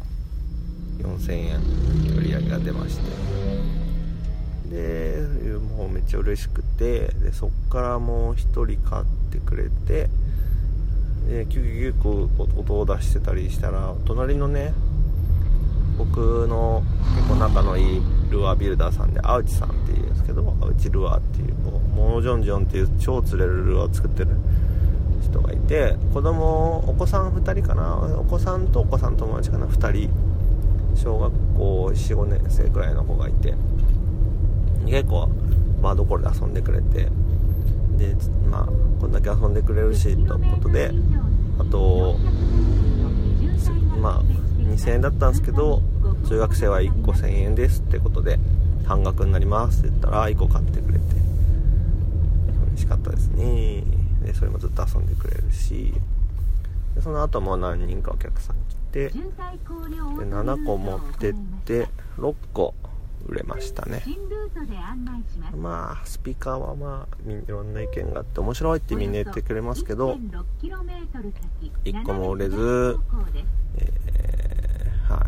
[1.03, 1.61] 4000円
[2.17, 3.03] 売り上げが出まして。
[4.71, 5.27] で
[5.77, 8.37] もうめっちゃ嬉しくてでそっからもう1
[8.67, 10.09] 人買ってくれて
[11.29, 14.73] でキュキュキュ音を出してたりしたら隣のね
[15.99, 16.83] 僕の
[17.17, 24.31] 結構仲のいいルアービルダーさんでアウチさんっていうんですけどアウチルアーっていうもうモノジョンジョンっていう超釣れるルアーを作ってる
[25.23, 27.97] 人がいて子供お子さん2人かな？
[28.19, 30.11] お子さんとお子さん友達かな？2人
[30.95, 33.55] 小学校45年生くらいの子がいて
[34.87, 35.31] 結構
[35.81, 37.09] バードコールで遊んでくれて
[37.97, 38.15] で
[38.51, 38.67] まあ
[39.01, 40.93] こんだけ遊んでくれるしということで
[41.59, 42.17] あと
[44.01, 44.23] まあ
[44.59, 45.83] 2000円だったんですけど
[46.29, 48.39] 中学生は1個1000円ですってことで
[48.85, 51.05] 半額になりますって言ったら1個買ってくれて
[52.69, 53.85] 嬉しかったですね。
[54.25, 55.93] でそれもずっと遊んでくれるし
[56.95, 61.35] でその後も何人かお客さん来てで7個持ってっ
[61.65, 61.89] て
[62.19, 62.75] 6個
[63.27, 64.03] 売れましたね。
[65.57, 70.19] まあスピーカーはまあいろんな意見があって面白いってみんな言ってくれますけど
[71.85, 72.99] 1個も売れず、
[73.77, 75.27] えー、はい。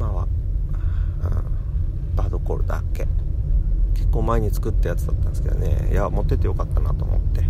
[0.00, 3.06] まあ、うん、バードコールだけ。
[3.94, 5.90] 結構前に作ったやつだったんですけどね。
[5.92, 7.46] いや持っててよかったなと思って、は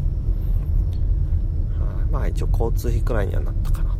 [2.10, 3.91] まあ一応交通費くらいにはなったかな。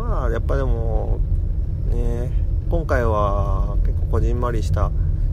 [0.00, 1.20] まあやっぱでも
[1.90, 2.32] ね
[2.70, 4.90] 今回は結構こじんまりした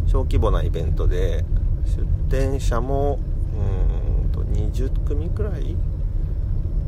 [0.08, 1.46] 小規模なイベントで
[1.86, 3.18] 出店者も
[3.56, 5.76] うんと20組くらい？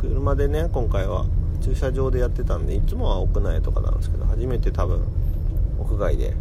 [0.01, 1.25] 車でね今回は
[1.61, 5.01] 駐車場でやってたんでいつもは屋内とかなんですけど初めて多分
[5.80, 6.34] 屋外で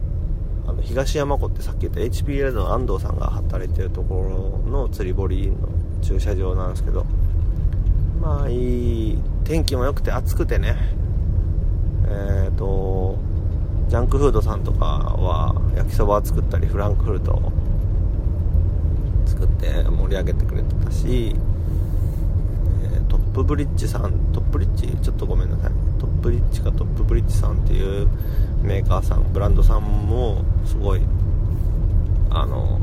[0.67, 5.57] あの東山湖ってさっき言った HPL の安藤さんが働いてるところの釣り堀の
[6.03, 7.05] 駐車場なんですけど
[8.21, 10.77] まあいい天気も良くて暑くてね
[12.11, 13.17] えっ、ー、と
[13.89, 17.53] ジャンクフードさんとかは焼きそば作ったりフランクフルトを
[19.27, 21.35] 作って盛り上げてくれてたし、
[22.83, 24.89] えー、トップブリッジさんトップリッジ？
[25.03, 25.73] ちょっとごめんなさい。
[25.99, 28.09] トップリッジかトップブリッジさんっていう
[28.63, 31.01] メーカーさんブランドさんもすごい
[32.31, 32.81] あの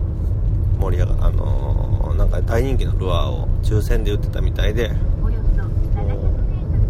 [0.80, 4.92] 盛り上があのなんか大人気のルアーを抽選で売ってたみたいで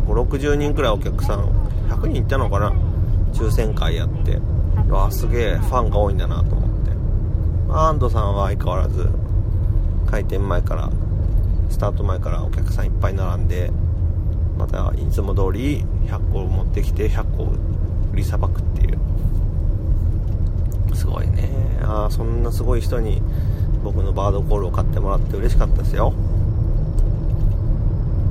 [0.08, 2.74] 560人くらいお客さん100人いったのかな？
[3.34, 4.40] 抽選会やって。
[4.90, 6.92] わすげえファンが多いんだなと思って、
[7.68, 9.10] まあ、安藤さんは相変わらず
[10.06, 10.92] 開店前から
[11.72, 13.72] スタート前からお客さんいっぱい並んで
[14.58, 17.46] またいつも通り100個持ってきて100個
[18.14, 19.00] 売りさばくっていう。
[20.96, 21.50] すごいね。
[21.82, 23.22] ああそんなすごい人に
[23.84, 26.14] 僕のバードコールを買ってもらって嬉しかったですよ。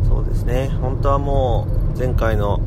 [0.08, 0.68] そうですね。
[0.80, 2.60] 本当はもう前回の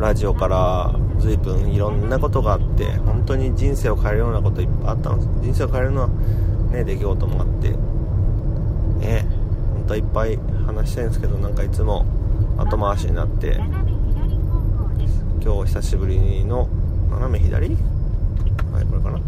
[0.00, 6.08] ラジオから随分いろんなことがあって本当に人生を変えるようなこといっぱいあったんです人生を変えるのは
[6.72, 7.68] ね出来事もあって
[9.04, 9.26] ね
[9.74, 12.06] 本当はいっぱい話したいんですけどなんかいつも
[12.56, 13.60] 後回しになって
[15.42, 16.68] 今日久しぶりの
[17.10, 17.68] 斜め左？
[18.72, 19.20] はいこれかな。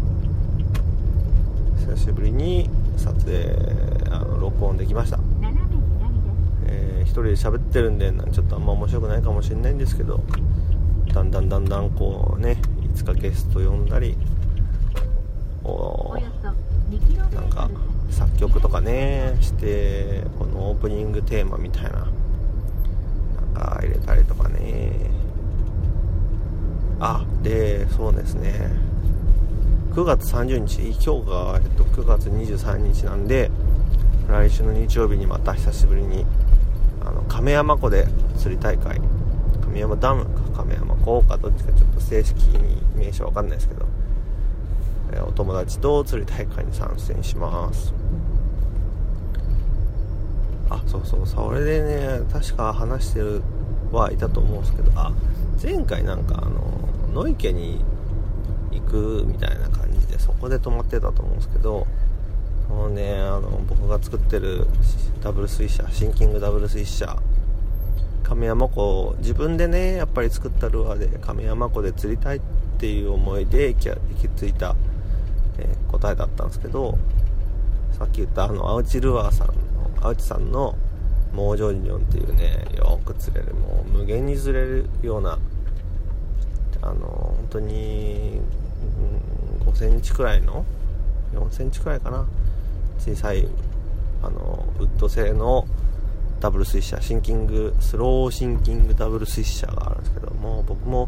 [1.77, 3.55] 久しぶりに撮影
[4.09, 5.19] あの録音できました。
[6.65, 10.23] えー、一人で喋ってるんでちょっとあんま面白くないかもしれないんですけど
[11.13, 14.17] だんだんだんだんこうねいつかゲスト呼んだり
[15.63, 16.15] お
[17.33, 17.69] なんか
[18.09, 22.07] 作曲とかねしてこのオープニングテーマみたいななん
[23.53, 24.91] か入れたりとかね。
[26.99, 28.53] あでそうですね。
[29.91, 33.51] 9月30日今日が、えっと、9月23日なんで
[34.27, 36.25] 来週の日曜日にまた久しぶりに
[37.05, 38.07] あの亀山湖で
[38.37, 38.99] 釣り大会
[39.61, 40.25] 亀山ダム
[41.03, 43.85] か亀山湖かどっちかちょっと正式に名称わかんないですけど、
[45.13, 47.93] えお友達と釣り大会に参戦します。
[50.69, 53.43] あそうそうそれでね確か話してる
[53.91, 55.11] はいたと思うんですけどあ
[55.61, 57.83] 前回なんかあの野池に
[58.71, 61.85] 行くみたいな感じでそこで泊まってたと思うんですけど
[62.67, 64.65] そのねあの僕が作ってる
[65.21, 67.17] ダブル水車シンキングダブル水車
[68.23, 72.41] 亀山湖自分でねやっぱり作ったルアーで亀山湖で釣りたいっ
[72.79, 74.75] ていう思いで行き行き着いた、
[75.59, 76.97] えー、答えだったんですけど
[77.97, 79.53] さっき言ったあのアウチルアーさんの
[80.01, 80.75] アウチさんの
[81.33, 85.39] モージョニオンっていうねよく釣れるもう無限に釣れるような
[86.81, 88.39] あの本当に、
[89.61, 90.65] うん、5センチくらいの
[91.33, 92.25] 4センチくらいかな
[92.99, 93.47] 小さい
[94.21, 95.67] あのウッド製の
[96.43, 101.07] ダブルスイッシャーシンキングスローシンキングダブルスイッシャーがあるんですけども僕も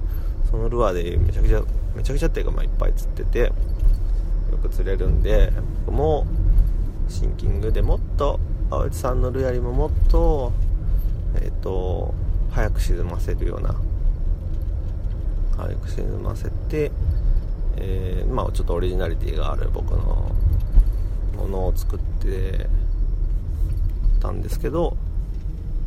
[0.49, 1.61] そのルアーでめちゃくちゃ
[1.93, 3.51] めちゃくちゃっていうか、まあ、いっぱい釣っててよ
[4.61, 5.51] く釣れるんで
[5.85, 6.25] 僕も
[7.09, 10.53] シンキングでもっと青内さんのルアーよりももっと
[11.35, 12.13] えっ、ー、と
[12.51, 13.75] 早く沈ませるような
[15.57, 16.93] 早く沈ませて、
[17.75, 20.31] えー、まあちょっとオリジナリティがある僕の
[21.35, 22.69] ものを作って
[24.21, 24.95] たんですけど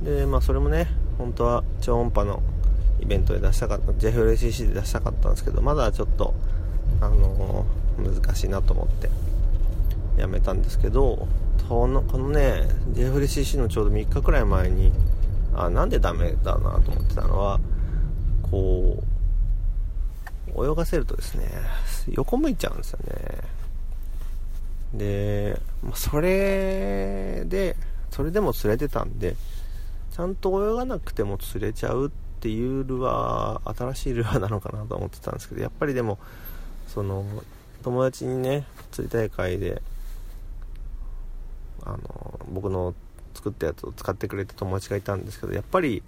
[0.02, 0.88] でまあそれもね
[1.18, 2.42] 本当は超音波の
[3.00, 6.34] イベントで出したかった JFLCC で出したかったんですけどまだちょっと
[7.00, 9.10] あのー、難しいなと思って
[10.20, 11.28] やめたんですけど
[11.68, 14.92] このこのね JFLCC のちょうど3日くらい前に
[15.54, 17.60] あなんでダメだなと思ってたのは
[18.50, 19.02] こ
[20.56, 21.48] う泳がせるとですね
[22.08, 23.58] 横向いちゃうんですよね。
[24.94, 27.76] で、まあ、それで
[28.10, 29.36] それでも釣れてたんで
[30.18, 32.10] ちゃんと泳がなくても釣れちゃうっ
[32.40, 36.18] ていうルアー新しいルアーなのかなと思ってたんですけどやっぱりでも
[36.88, 37.24] その
[37.84, 39.80] 友達にね釣り大会で
[41.84, 42.96] あの僕の
[43.32, 46.02] 作ったやつを使ってくれて友達がいたんですけどやっぱり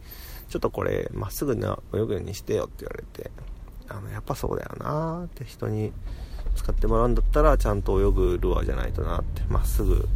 [0.48, 3.30] ちょっとこれまっすぐな泳ぐようにしてよって言われて
[3.86, 5.92] あのやっぱそうだよなって人に
[6.56, 10.08] 使ってもらうんだったらちゃんと泳ぐルアーじゃないとなってまっすぐ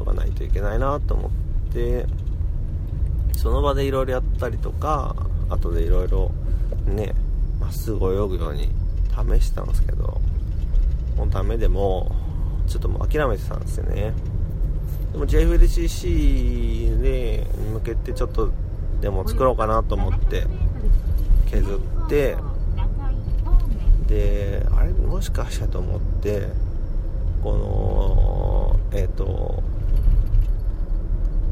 [0.00, 1.30] 泳がないといけないなと思
[1.70, 2.06] って
[3.36, 5.16] その場でいろいろやったりとか
[5.48, 6.30] 後でいろいろ
[6.86, 7.14] ね
[7.58, 8.70] まっすぐ泳ぐように
[9.10, 10.20] 試してたんですけど
[11.16, 12.10] もうダメでも
[12.66, 14.12] ちょっともう諦めてたんですよね。
[15.12, 18.50] でも JFLCC に向けてちょっと
[19.00, 20.46] でも作ろうかなと思って
[21.50, 22.36] 削って
[24.06, 26.48] であれもしかしたと思って
[27.42, 29.62] このえっ、ー、と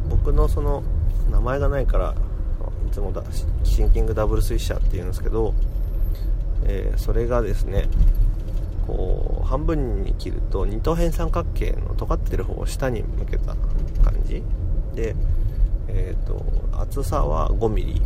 [0.09, 0.83] 僕のその
[1.31, 2.15] 名前がないから
[2.87, 3.23] いつもだ
[3.65, 5.55] シンキングダブルスイッシャーっていうんですけど、
[6.65, 7.89] えー、それがですね
[8.87, 13.55] こう半分に切ると二等辺三角形の尖ってる方を下に向けた
[14.03, 14.43] 感じ。
[14.95, 15.15] で、
[15.89, 16.43] えーと、
[16.73, 18.01] 厚さは 5mm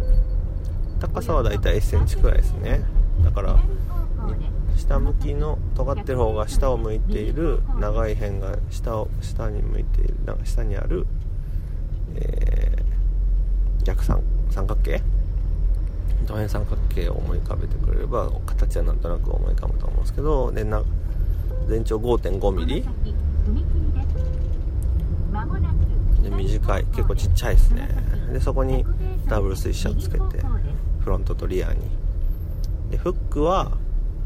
[1.01, 2.85] 高さはだいたい1センチくらいですね。
[3.25, 3.59] だから
[4.77, 11.07] 下向きの尖ってる方が下を向いている長い辺が下を下に向いている下にある、
[12.17, 12.92] えー、
[13.85, 15.03] 逆三三角形？
[16.27, 20.83] 楕円三角形を思い浮かべてくれれば形はなんとなく思い浮かぶと思うんですけどでな
[21.69, 22.85] 全長 5.5mm
[26.23, 26.85] で短い。
[26.85, 27.89] 結構ちっちゃいですね。
[28.33, 28.85] でそこに
[29.27, 30.45] ダブルスイッシャーつけて
[31.01, 31.81] フロントとリアに。
[32.91, 33.73] でフックは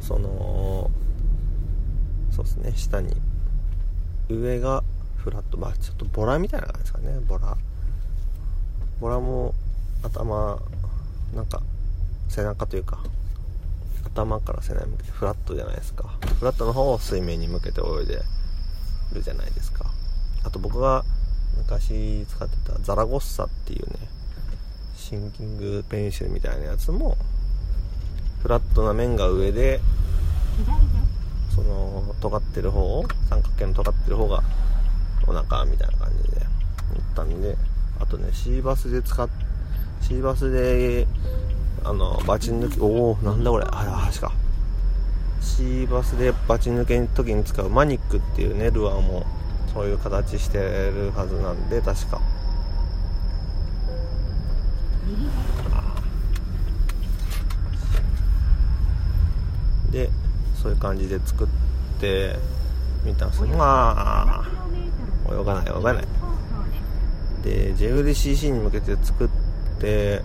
[0.00, 0.90] その
[2.30, 2.72] そうですね。
[2.76, 3.16] 下に。
[4.28, 4.84] 上が
[5.16, 5.56] フラット。
[5.56, 7.18] まあちょっとボラみたいな感じですかね。
[7.26, 7.56] ボラ。
[9.00, 9.54] ボラも
[10.02, 10.58] 頭
[11.34, 11.60] なんか
[12.28, 12.98] 背中というか
[14.04, 16.08] 頭から背中向けてフラットじゃないですか。
[16.38, 18.22] フラットの方を水面に向けて泳いで
[19.12, 19.84] るじゃないですか。
[20.44, 21.04] あと僕が
[21.58, 23.96] 昔使ってたザラゴッサっていうね
[24.96, 27.16] シンキングペンシルみたいなやつも
[28.42, 29.80] フラットな面が上で
[31.54, 34.42] その尖ってる方を三角形の尖ってる方が
[35.26, 36.46] お腹みたいな感じで打っ
[37.14, 37.56] たんで
[38.00, 39.28] あとねシーバスで使っ
[40.02, 41.06] シーバスで
[41.84, 43.66] あのバチ抜きおおなんだこれ。
[43.68, 44.32] あ橋か。
[45.40, 49.24] シーバスでバチ抜けの時に使うマニックっていうねルアーも
[49.72, 52.20] そういう形してるはずなんで確か。
[59.90, 60.10] で
[60.60, 61.48] そういう感じで作っ
[62.00, 62.36] て
[63.04, 66.04] みたんですよまあ泳がない泳がない。
[67.46, 69.28] で JVDCC に向けて作っ
[69.80, 70.20] て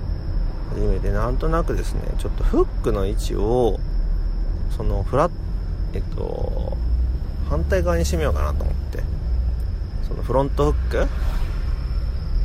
[0.71, 3.79] 初めてなんとなくですねちょっとフックの位置を
[4.75, 5.31] そのフラッ
[5.93, 6.75] えっと
[7.49, 9.03] 反対側にしてみようかなと思って
[10.07, 11.07] そのフロントフッ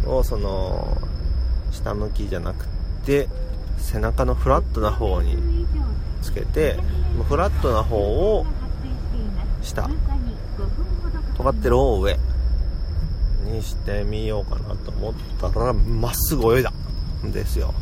[0.04, 0.98] クをその
[1.72, 2.66] 下向きじゃなく
[3.04, 3.28] て
[3.78, 5.38] 背中のフラットな方に
[6.20, 6.76] つけて
[7.28, 8.44] フラットな方を
[9.62, 9.88] 下
[11.36, 12.18] 尖ってる方を上。
[13.46, 16.72] にしてみようかなと思ったらまっすぐ泳いだ
[17.24, 17.72] んですよ。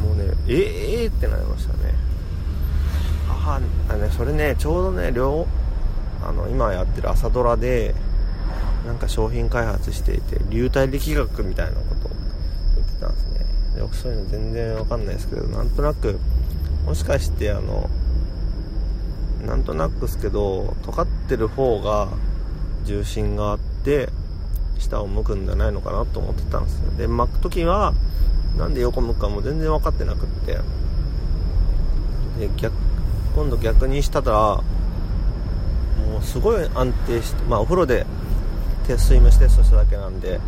[0.00, 1.94] もうねええー、ってなりましたね。
[3.28, 5.46] ああねそれねちょうどね両
[6.22, 7.94] あの今やってる朝ドラで
[8.84, 12.10] なんか商品開発していて流体力学みたいなことを
[12.74, 13.26] 言ってたんです
[13.74, 13.80] ね。
[13.80, 16.18] よくそういうの全然わかんないですけどなんとなく
[16.86, 17.90] もしかしてあの
[19.46, 22.08] なんとなくですけど尖ってる方が
[22.84, 24.08] 重心があって
[24.78, 26.78] 下を向くんじゃないのかなと思ってたんです。
[26.78, 27.94] よで巻く時は
[28.58, 30.58] なんで横向くかも全然分かってなくって。
[32.38, 32.74] で逆
[33.34, 34.62] 今度逆にしたらも
[36.20, 38.06] うすごい安定してまあお風呂で
[38.86, 40.38] 手スイムテストしただけなんで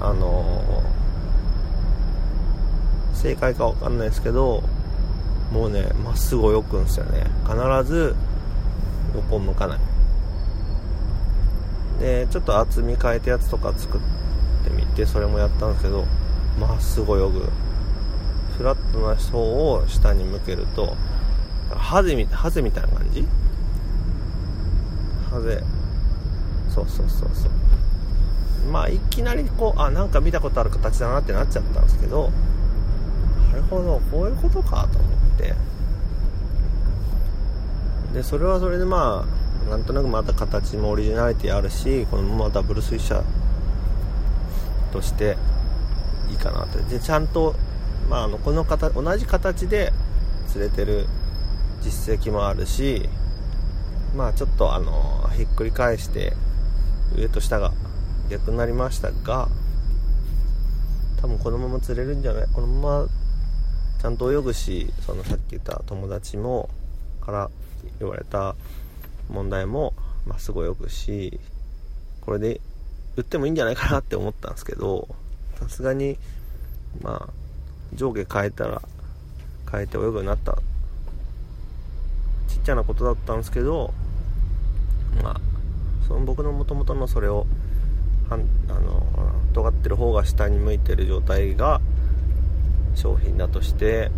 [0.00, 4.62] あのー、正解か分かんないですけど
[5.52, 7.26] もうねまっすぐ泳ぐんですよね。
[7.44, 7.54] 必
[7.84, 8.14] ず
[9.14, 9.78] 横向かない。
[12.00, 14.00] でちょっと厚み変えたやつとか作っ
[14.64, 16.06] てみてそれもやったんですけど
[16.58, 17.48] まっすぐ泳ぐ
[18.56, 20.96] フラットな方を下に向けると
[21.70, 23.24] ハゼみハゼみたいな感じ？
[25.30, 25.62] ハゼ。
[26.74, 27.50] そうそうそうそう。
[28.72, 32.30] まあいきなりこうあなんか見たことある形だなってなっちゃったんですけど
[33.50, 35.54] なるほどこういうことかと思って。
[38.14, 43.22] でそれはそれでまあなんとなくまた形もオリジナリティあるしこのままダブルスイッシャー
[44.92, 45.36] として
[46.30, 46.78] いいかなと。
[46.88, 47.54] でちゃんと、
[48.08, 49.92] まあ、あのこの形同じ形で
[50.48, 51.06] 釣れてる
[51.82, 53.08] 実績もあるし
[54.16, 56.32] まあちょっとあのひっくり返して
[57.16, 57.72] 上と下が
[58.28, 59.48] 逆になりましたが
[61.20, 62.46] 多分このまま釣れるんじゃない？
[62.52, 63.08] このまま
[64.00, 66.68] ちゃんと泳ぐしそのさっき言った友達も
[67.20, 67.50] から
[67.98, 68.56] 言われた
[69.30, 69.94] 問題も
[70.26, 71.40] まっすぐ泳ぐし
[72.20, 72.60] これで
[73.16, 75.08] 売ってもいいんじゃないかなって思ったんですけど
[75.58, 76.18] さすがに
[77.02, 77.32] まあ
[77.94, 78.82] 上下変えたら
[79.70, 80.58] 変えて泳ぐようになった
[82.48, 83.92] ちっちゃなことだったんですけど
[85.22, 85.40] まあ
[86.06, 87.46] その僕の元々のそれを
[88.28, 89.02] はんあの
[89.52, 91.80] 尖ってる方が下に向いてる状態が
[92.94, 94.10] 商品だとして、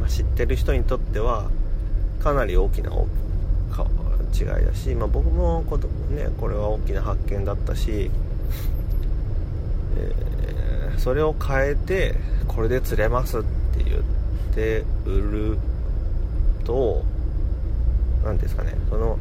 [0.00, 1.50] まあ、知ってる人にとっては
[2.20, 2.90] かなり大きな
[4.38, 8.10] 違いだし、まあ、僕もこ,、ね、これは大きな発見だったし、
[9.96, 12.14] えー、それを変えて
[12.46, 14.02] これで釣れますって言っ
[14.54, 15.58] て売る
[16.64, 17.04] と
[18.24, 19.18] 何ですかねその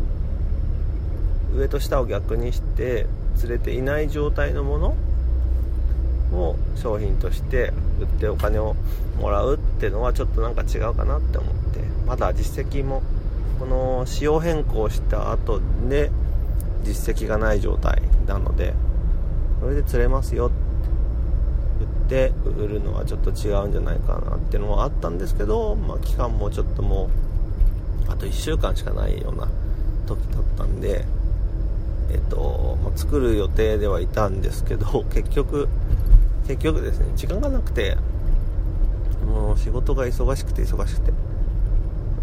[1.54, 3.06] 上と下を逆にして
[3.38, 4.96] 釣れていない状態のもの
[6.34, 8.76] を商品として売ってお金を
[9.20, 13.02] もらうっていうのはちょっとなんか違うかなって思ってまだ実績も
[13.60, 16.12] この仕様変更した後で
[16.84, 18.74] 実績がない状態なので
[19.62, 20.56] これで釣れますよって
[21.80, 27.10] 言って売るのはちょっと違うんじゃないかなっていうのはあったんですけど、まあ、期間もちょっとも
[28.08, 29.50] うあと1週間しかないような
[30.06, 31.06] 時だったんで
[32.12, 35.68] えっと、まあ、作る予定ではいたんですけど 結局
[36.48, 37.98] 結局ですね時間がなくて
[39.26, 41.25] もう仕事が忙しくて忙しくて。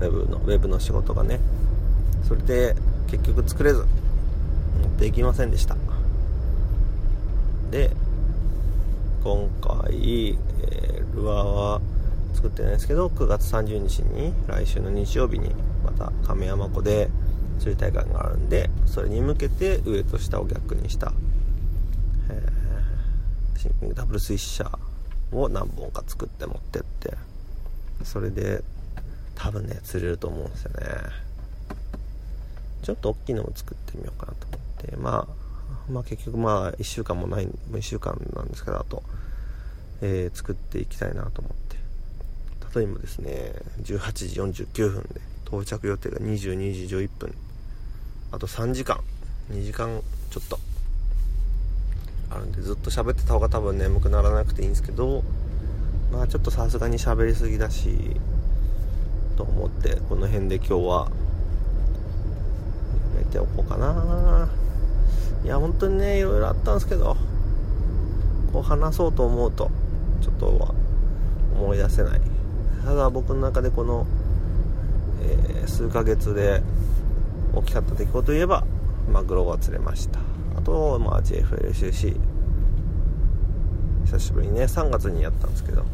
[0.02, 1.40] ウェブのウェブの仕事がね
[2.26, 2.74] それで
[3.08, 3.84] 結局作れず
[4.98, 5.76] できませんでした。
[7.70, 7.90] で
[9.24, 11.80] 今回、えー、ルアーは
[12.34, 17.08] 作ってないですけど9月30日に来週の日曜日にまた亀山湖で
[17.60, 21.12] 釣り大会があるんでそれに向けて上と下を逆にした、
[22.30, 27.16] えー、ダブルスイッシャーを何本か作って持ってって
[28.04, 28.62] それで
[29.42, 30.86] 多分ね釣れると思うんですよね。
[32.82, 34.96] ちょっと大きいのも作ってみようかなと思って。
[34.96, 39.02] まあまあ結局まあ1週間もない1週間なんですけどあと、
[40.00, 42.78] えー、作っていきたいなと思って。
[42.78, 47.34] 例えばですね18時49分で到着予定が22時11分。
[48.30, 49.00] あと3時間。
[49.50, 50.60] 2時間ちょっと。
[52.30, 55.22] あるんでずっと喋ってた方が多分眠くならなくていいんですけど
[56.12, 58.16] まあちょっとさすがに喋りすぎだし
[59.36, 61.08] と思ってこの辺で今日は
[63.16, 64.48] やめておこうかな。
[65.44, 67.16] いや本当にねいろいろあったんですけど
[68.52, 69.70] こう話そうと思うと
[70.20, 70.74] ちょっとは
[71.54, 72.20] 思い出せない。
[72.84, 74.06] ただ僕の中でこの、
[75.22, 76.62] えー、数ヶ月で
[77.54, 78.64] 大きかった出来事といえば
[79.12, 80.20] マグロが釣れました。
[80.56, 82.16] あと、まあ、JFLCC
[84.06, 85.84] 久しぶりにね3月にやったんですけど。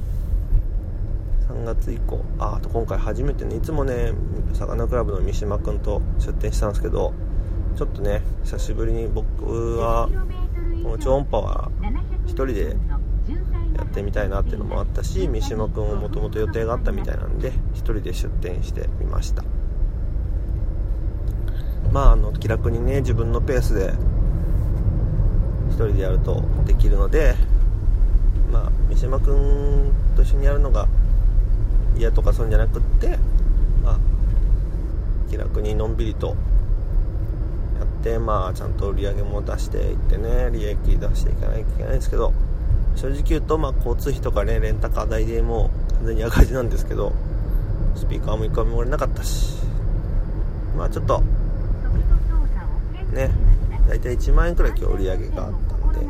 [1.48, 2.24] 3月以降。
[2.38, 3.56] ああと今回初めてね。
[3.56, 4.12] いつもね
[4.52, 7.14] さかなクラブの三島君と出店したんですけど
[7.76, 10.08] ちょっとね久しぶりに僕は
[10.82, 11.70] この超音波は
[12.26, 12.76] 1人で
[13.76, 19.44] やってみたいなっていうのもあったし三島君ももともと予定があったみたいなんで1人で出店してみました。
[21.92, 23.92] まああの気楽にね自分のペースで
[25.70, 27.34] 1人でやるとできるので
[28.52, 30.86] まあ三島君と一緒にやるのが
[31.98, 33.18] 嫌とかそういうんじゃなくって
[33.84, 33.98] まあ
[35.30, 42.32] 気楽にのんびりとやってまあちゃんと売り上げも出していってね利益出していかないといけないんですけど
[42.96, 47.12] 正直言うとまあ交通費とかねレンタカー代でもう完全に赤字なんですけど
[47.96, 49.58] スピーカーも1回も売れなかったし
[50.76, 51.20] まあちょっと
[53.12, 53.30] ね
[53.88, 56.00] 大体1万円くらい今日売り上げがあったんで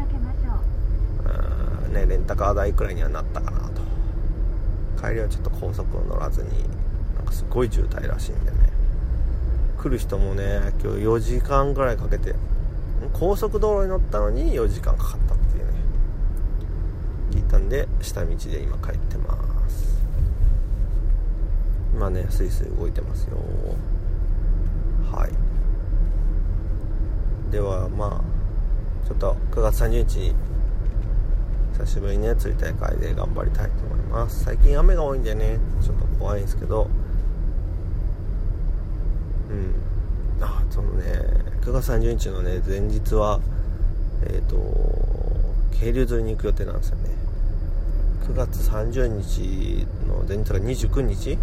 [1.86, 3.67] うんねレンタカー代くらいにはなったかな。
[5.00, 6.50] 帰りはちょっと高速を乗らずに
[7.14, 8.56] なんかすごい渋滞らしいんでね。
[9.78, 12.34] 来る人もね今日4時間ぐらいかけて
[13.12, 15.72] 高速道路に乗ったのに4時間かかったっていうね。
[17.30, 20.02] 聞いたんで下道で今帰ってます。
[21.94, 23.36] 今ねスイスイ動いてますよ。
[25.12, 25.30] はい。
[27.52, 30.34] ではまあちょっと9月30日に
[31.72, 33.97] 久しぶりにね釣り大会で頑張りたいと思います。
[34.28, 36.88] 最近雨が多いんでねちょっと怖いんですけど。
[39.50, 39.74] うん。
[40.40, 41.04] あそのね
[41.62, 43.40] 9月30日のね前日は
[44.24, 44.56] えっ、ー、と
[45.78, 47.10] 渓流釣りに行く予定なんですよね。
[48.26, 51.38] 9月30日の前日が29日？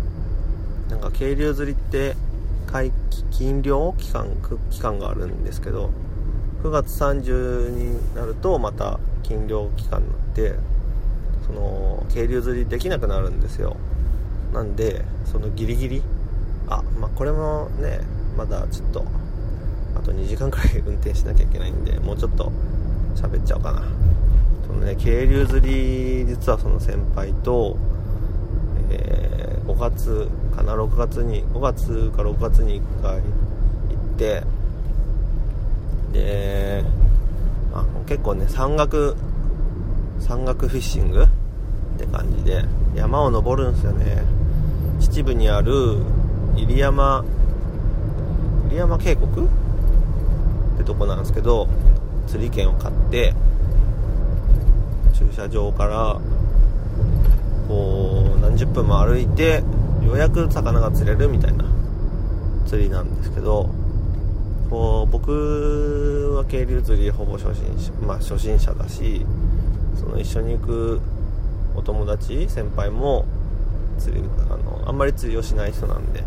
[0.90, 2.16] なんか渓流釣りって
[2.68, 2.92] 解
[3.32, 4.28] 禁漁期間
[4.70, 5.90] 期間があるんですけど
[6.64, 10.54] 9月30になるとまた禁漁期間になって
[11.46, 13.78] その渓流釣りできなくなるんですよ。
[14.54, 16.04] なんでそのギリギリ
[16.68, 18.00] あまあこれもね
[18.38, 19.06] まだちょっと
[19.96, 22.52] あと2時間くらい 運転しなきゃいけないんでもうちょっと
[23.16, 23.84] 喋っちゃおうかな。
[24.66, 27.78] そのね渓流釣り実はその先輩と、
[28.90, 34.44] えー、5月かな6月に5月か6月に1回行って
[36.12, 36.84] で
[37.74, 39.16] あ結構ね山岳
[40.28, 41.22] 山岳フィッシング？
[41.24, 41.28] っ
[42.00, 42.66] て感じで。
[42.96, 44.24] 山を登るんですよね。
[45.00, 46.00] 秩父にある
[46.56, 47.24] 入山
[48.70, 49.46] 入山渓谷？
[49.46, 49.48] っ
[50.78, 51.68] てとこなんですけど
[52.26, 53.36] 釣り券を買って
[55.14, 56.20] 駐車場から
[57.68, 59.62] こう何十分も歩いて
[60.04, 61.66] ようやく魚が釣れるみたいな
[62.66, 63.70] 釣りなんですけど
[64.70, 69.24] こう僕は渓流釣りほぼ初心者まあ初心者だし
[69.96, 71.02] その一緒に行く
[71.76, 73.26] お友達先輩も
[73.98, 76.24] 釣りあのあんまり釣りをしない人なんで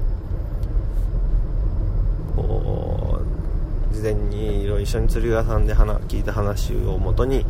[2.36, 3.20] こ
[3.90, 7.44] う事前にいろいろ一緒に釣り屋さんで話聞いた話をもとに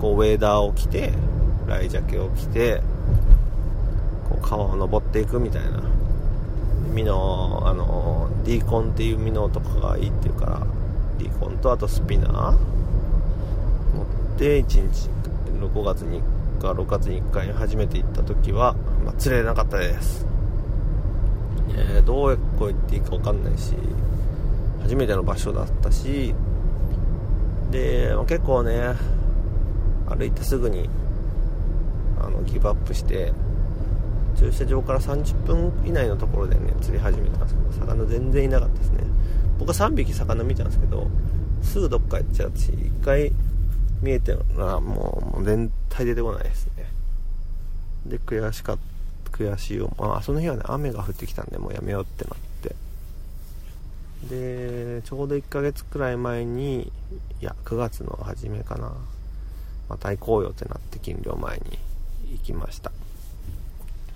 [0.00, 1.12] こうウェーダーを着て
[1.66, 2.80] ライジャケを着て
[4.28, 5.94] こう川を登っていくみたいな。
[6.94, 10.60] ミノあのディーコンっていうミノとかがいいっていうから
[11.18, 12.56] ディーコンとあとスピナー持
[14.34, 15.10] って1日
[15.58, 16.20] 5月に
[16.58, 18.74] 1回6月に1回初めて行った時は、
[19.04, 20.26] まあ、釣れなかったです、
[21.76, 23.74] えー、どうこう行っていいか分かんないし
[24.82, 26.34] 初めての場所だったし
[27.70, 28.94] で、まあ、結構ね
[30.08, 30.88] 歩いてすぐに
[32.20, 33.32] あのギブアップして
[34.36, 39.04] 駐車場から30分以内のところでね釣り始めたんですけど魚全然いなかったですね。
[39.58, 41.08] 僕は3匹魚見たんですけど
[41.62, 43.32] すぐどっか行っちゃうし1回
[44.04, 46.84] 見えてるのはもう全体出てこないですね。
[48.06, 48.76] で悔しか
[49.32, 52.76] 悔しいよまあその日はね雨が降ってきたんでもうやめようってなって。
[54.28, 56.92] でちょうど1ヶ月くらい前に
[57.40, 58.92] いや9月の初めかな。
[59.88, 61.78] また行こうよってなって禁漁前に
[62.32, 62.92] 行きました。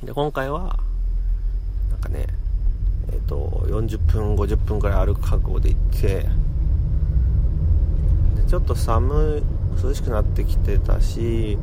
[0.03, 0.79] で今回は
[1.91, 2.27] なんかね
[3.11, 6.27] えっ、ー、と40分50分くらい歩く覚悟で行って
[8.49, 11.59] ちょっと寒い涼しくなってきてたし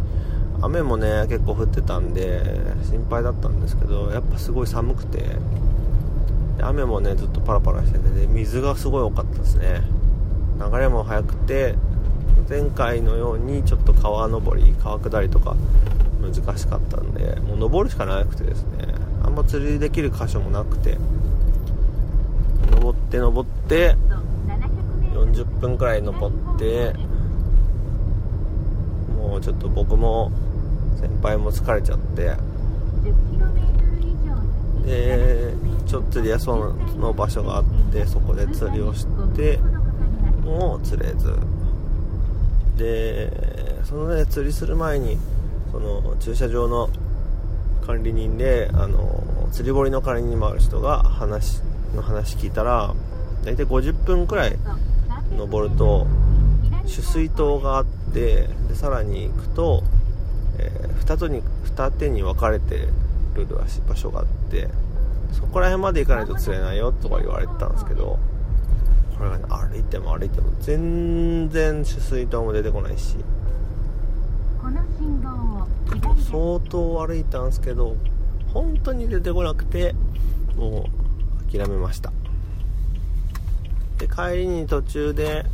[0.61, 2.41] 雨もね結構降ってたんで
[2.89, 5.38] 心配だったんですけどやっぱすごい寒くて
[6.61, 9.82] 雨もねずっとパラパラしてて、ね、水がすごい多かったですね。
[10.57, 11.76] 流れも速くて
[12.49, 15.55] 前回のようにちょっと川登り川下りとか
[16.22, 18.95] 難しかったんでもう登るしかなくてですね。
[19.24, 20.97] あんま釣りできる箇所もなくて
[22.72, 23.95] 登って登って
[25.13, 26.93] 40分くらい登って
[29.36, 30.31] もうちょっと僕も
[30.97, 32.38] 先輩も疲れちゃって。
[34.86, 35.53] で
[35.86, 39.05] ちょっと釣りやそうの場所があってそこで釣りをし
[39.36, 39.57] て
[40.45, 41.36] もう釣れず。
[42.77, 45.17] でそのね釣りする前に
[45.73, 46.89] その駐車場の
[47.86, 51.61] 管理人であの釣り堀の管理人もある人が話
[51.93, 52.93] の話聞いたら
[53.43, 54.57] 大体50分くらい
[55.38, 56.07] 登ると
[56.83, 59.84] 取水塔があってでさらに行くと、
[60.57, 62.88] えー、二手に二手に分かれて
[63.34, 63.45] る
[63.89, 64.70] 場所があって
[65.34, 68.18] そこら辺まで行かないと釣れないよとか言われてたんですけど
[69.18, 73.18] これがね歩いても歩いても全然取水塔も出てこないし
[76.32, 77.97] 相当歩いたんですけど
[78.53, 79.93] 本当に出てこなくて
[80.55, 80.89] も
[81.49, 82.13] う諦めました。
[83.97, 85.45] で帰りに途中で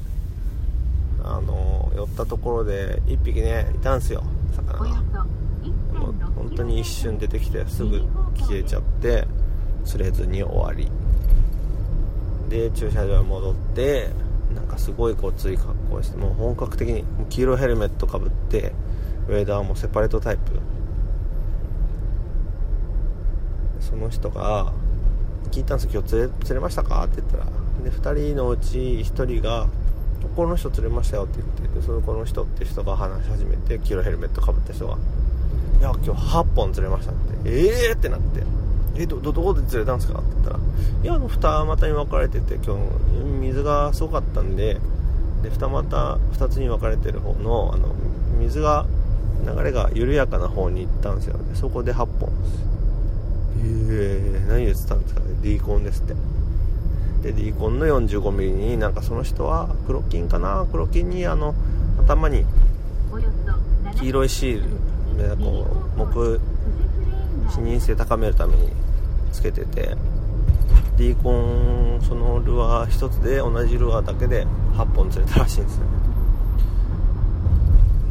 [1.37, 4.23] あの寄ったところで1匹ねいたんすよ。
[4.55, 5.25] 魚が。
[6.35, 8.01] 本当に一瞬出てきてすぐ
[8.35, 9.27] 消えちゃって
[9.85, 10.89] 釣れずに終わり。
[12.49, 14.09] で駐車場に戻って
[14.53, 18.73] なんかすごいごつい格好してもう本格的に黄色いヘルメットかぶって
[19.29, 20.41] ウェーダーもセパレートタイプ。
[23.79, 24.73] その人が
[25.51, 25.91] 聞いたんですよ。
[25.93, 27.03] 今日釣れ釣れましたか？
[27.05, 27.45] って言ったら。
[27.83, 29.67] で2人のうち1人が
[30.29, 34.97] 「この人釣れましたよ」って言ってそのこの人って人が話し始めて黄色いヘルメットかぶった人が
[35.79, 38.43] 「いや今日8本釣れました」って「ええー!」ってなって
[38.95, 40.59] えどどこで釣れたんですか?」って言ったら
[41.03, 42.79] 「いやあの二股に分かれてて今日
[43.41, 44.79] 水がすごかったんで
[45.43, 47.87] で二股2つに分かれてる方のあの
[48.39, 48.85] 水が
[49.45, 52.71] 流れが緩やかな方に行ったんですよでそこで8本です
[53.63, 55.25] えー、何で釣ったんですかね？
[55.41, 56.13] ディーコンですって
[57.21, 60.65] でディーコンの 45mm になんかその人は黒金かな？
[60.71, 61.53] 黒金にあの
[61.99, 62.45] 頭に
[63.99, 66.39] 黄色いシールでこう木
[67.51, 68.69] 視認性高めるために
[69.31, 69.95] つけてて
[70.97, 75.83] ディーコンそのルアー1つで同じルアーだけで8本釣れたらしいんですよ。
[75.83, 75.91] ね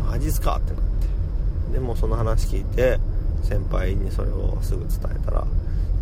[0.07, 0.57] マジっすか？
[0.57, 1.73] ってなって。
[1.73, 2.99] でもその話聞いて
[3.43, 5.47] 先輩にそれをすぐ伝えたら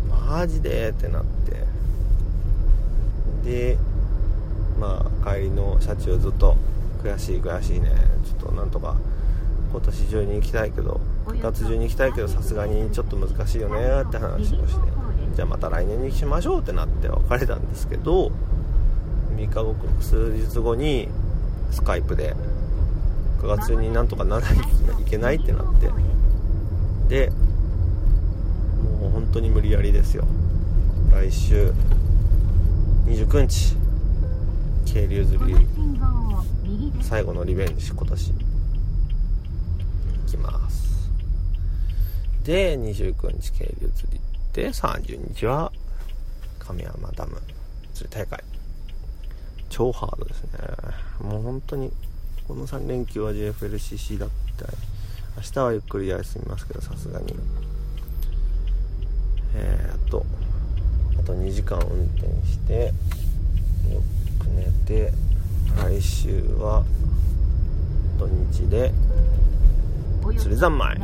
[0.09, 0.89] マジで？
[0.89, 1.58] ってなって。
[3.43, 3.77] で
[4.79, 6.55] まあ帰りの車中ずっと
[7.03, 7.91] 悔しい悔しいね。
[8.25, 8.95] ちょっとなんとか
[9.71, 14.89] 今年中に行きたいけど9月中に行きたいけどさすがにちょっと難しいよねって話をして。
[15.35, 18.31] じゃあまた来年にしましょうってなって別れたんですけど
[19.35, 21.07] 3日後数日後に
[21.71, 22.35] スカイプで
[23.41, 24.55] 9月中になんとかならない
[25.01, 25.89] いけないってなって。
[27.07, 27.31] で
[28.99, 30.25] もう本当に無理やりですよ。
[31.11, 31.71] 来週
[33.09, 33.75] 29日。
[34.85, 35.55] 渓流釣り。
[37.01, 38.31] 最後のリベンジ今年。
[38.31, 38.37] 行
[40.27, 41.09] きます。
[42.43, 44.19] で29日渓流釣り
[44.53, 45.71] で30日は
[46.59, 47.41] 亀山ダム
[47.95, 48.43] 釣り大会。
[49.69, 50.59] 超ハードですね。
[51.21, 51.91] もう本当に
[52.47, 54.65] この3連休は JFLCC だって。
[55.37, 57.33] 明日はゆっくり休みますけどさすがに。
[59.55, 60.23] えー、っと
[61.19, 62.93] あと2時間運転して
[63.91, 64.01] よ
[64.39, 65.11] く寝て
[65.77, 66.83] 来週は
[68.17, 68.93] 土日で
[70.37, 70.97] 釣り三昧。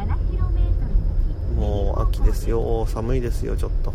[1.58, 3.94] もう秋ですよ寒いですよちょっと。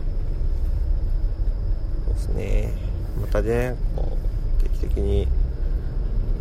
[2.06, 2.72] そうですね。
[3.20, 4.16] またねこ
[4.58, 5.26] う定期的に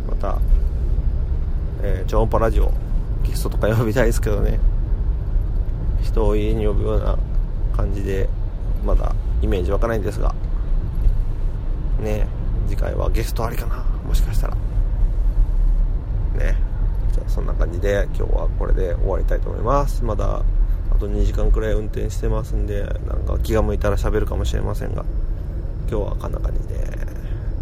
[0.08, 0.38] また、
[1.82, 2.72] えー、超音波ラジオ
[3.22, 4.60] ゲストとか呼びたいですけどね。
[6.02, 7.18] 人を家に呼ぶような
[7.76, 8.28] 感じで
[8.84, 10.34] まだイメージ湧かないんですが。
[12.00, 12.26] ね
[12.68, 13.84] 次回はゲストありかな。
[14.06, 14.54] もしかしたら。
[14.54, 14.60] ね。
[17.12, 20.04] じゃあそんな感じで今日はこれで終わりたいと思います。
[20.04, 20.42] まだ
[20.92, 25.04] あと2時間くらい運転してますんでなんか気が向いたら喋るかもしれませんが。
[25.88, 26.74] 今日はこんな感じで。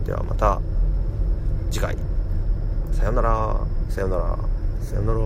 [0.04, 0.60] ではまた
[1.70, 1.96] 次回。
[2.92, 3.60] さよなら。
[3.88, 4.38] さよなら。
[4.80, 5.18] さよなら。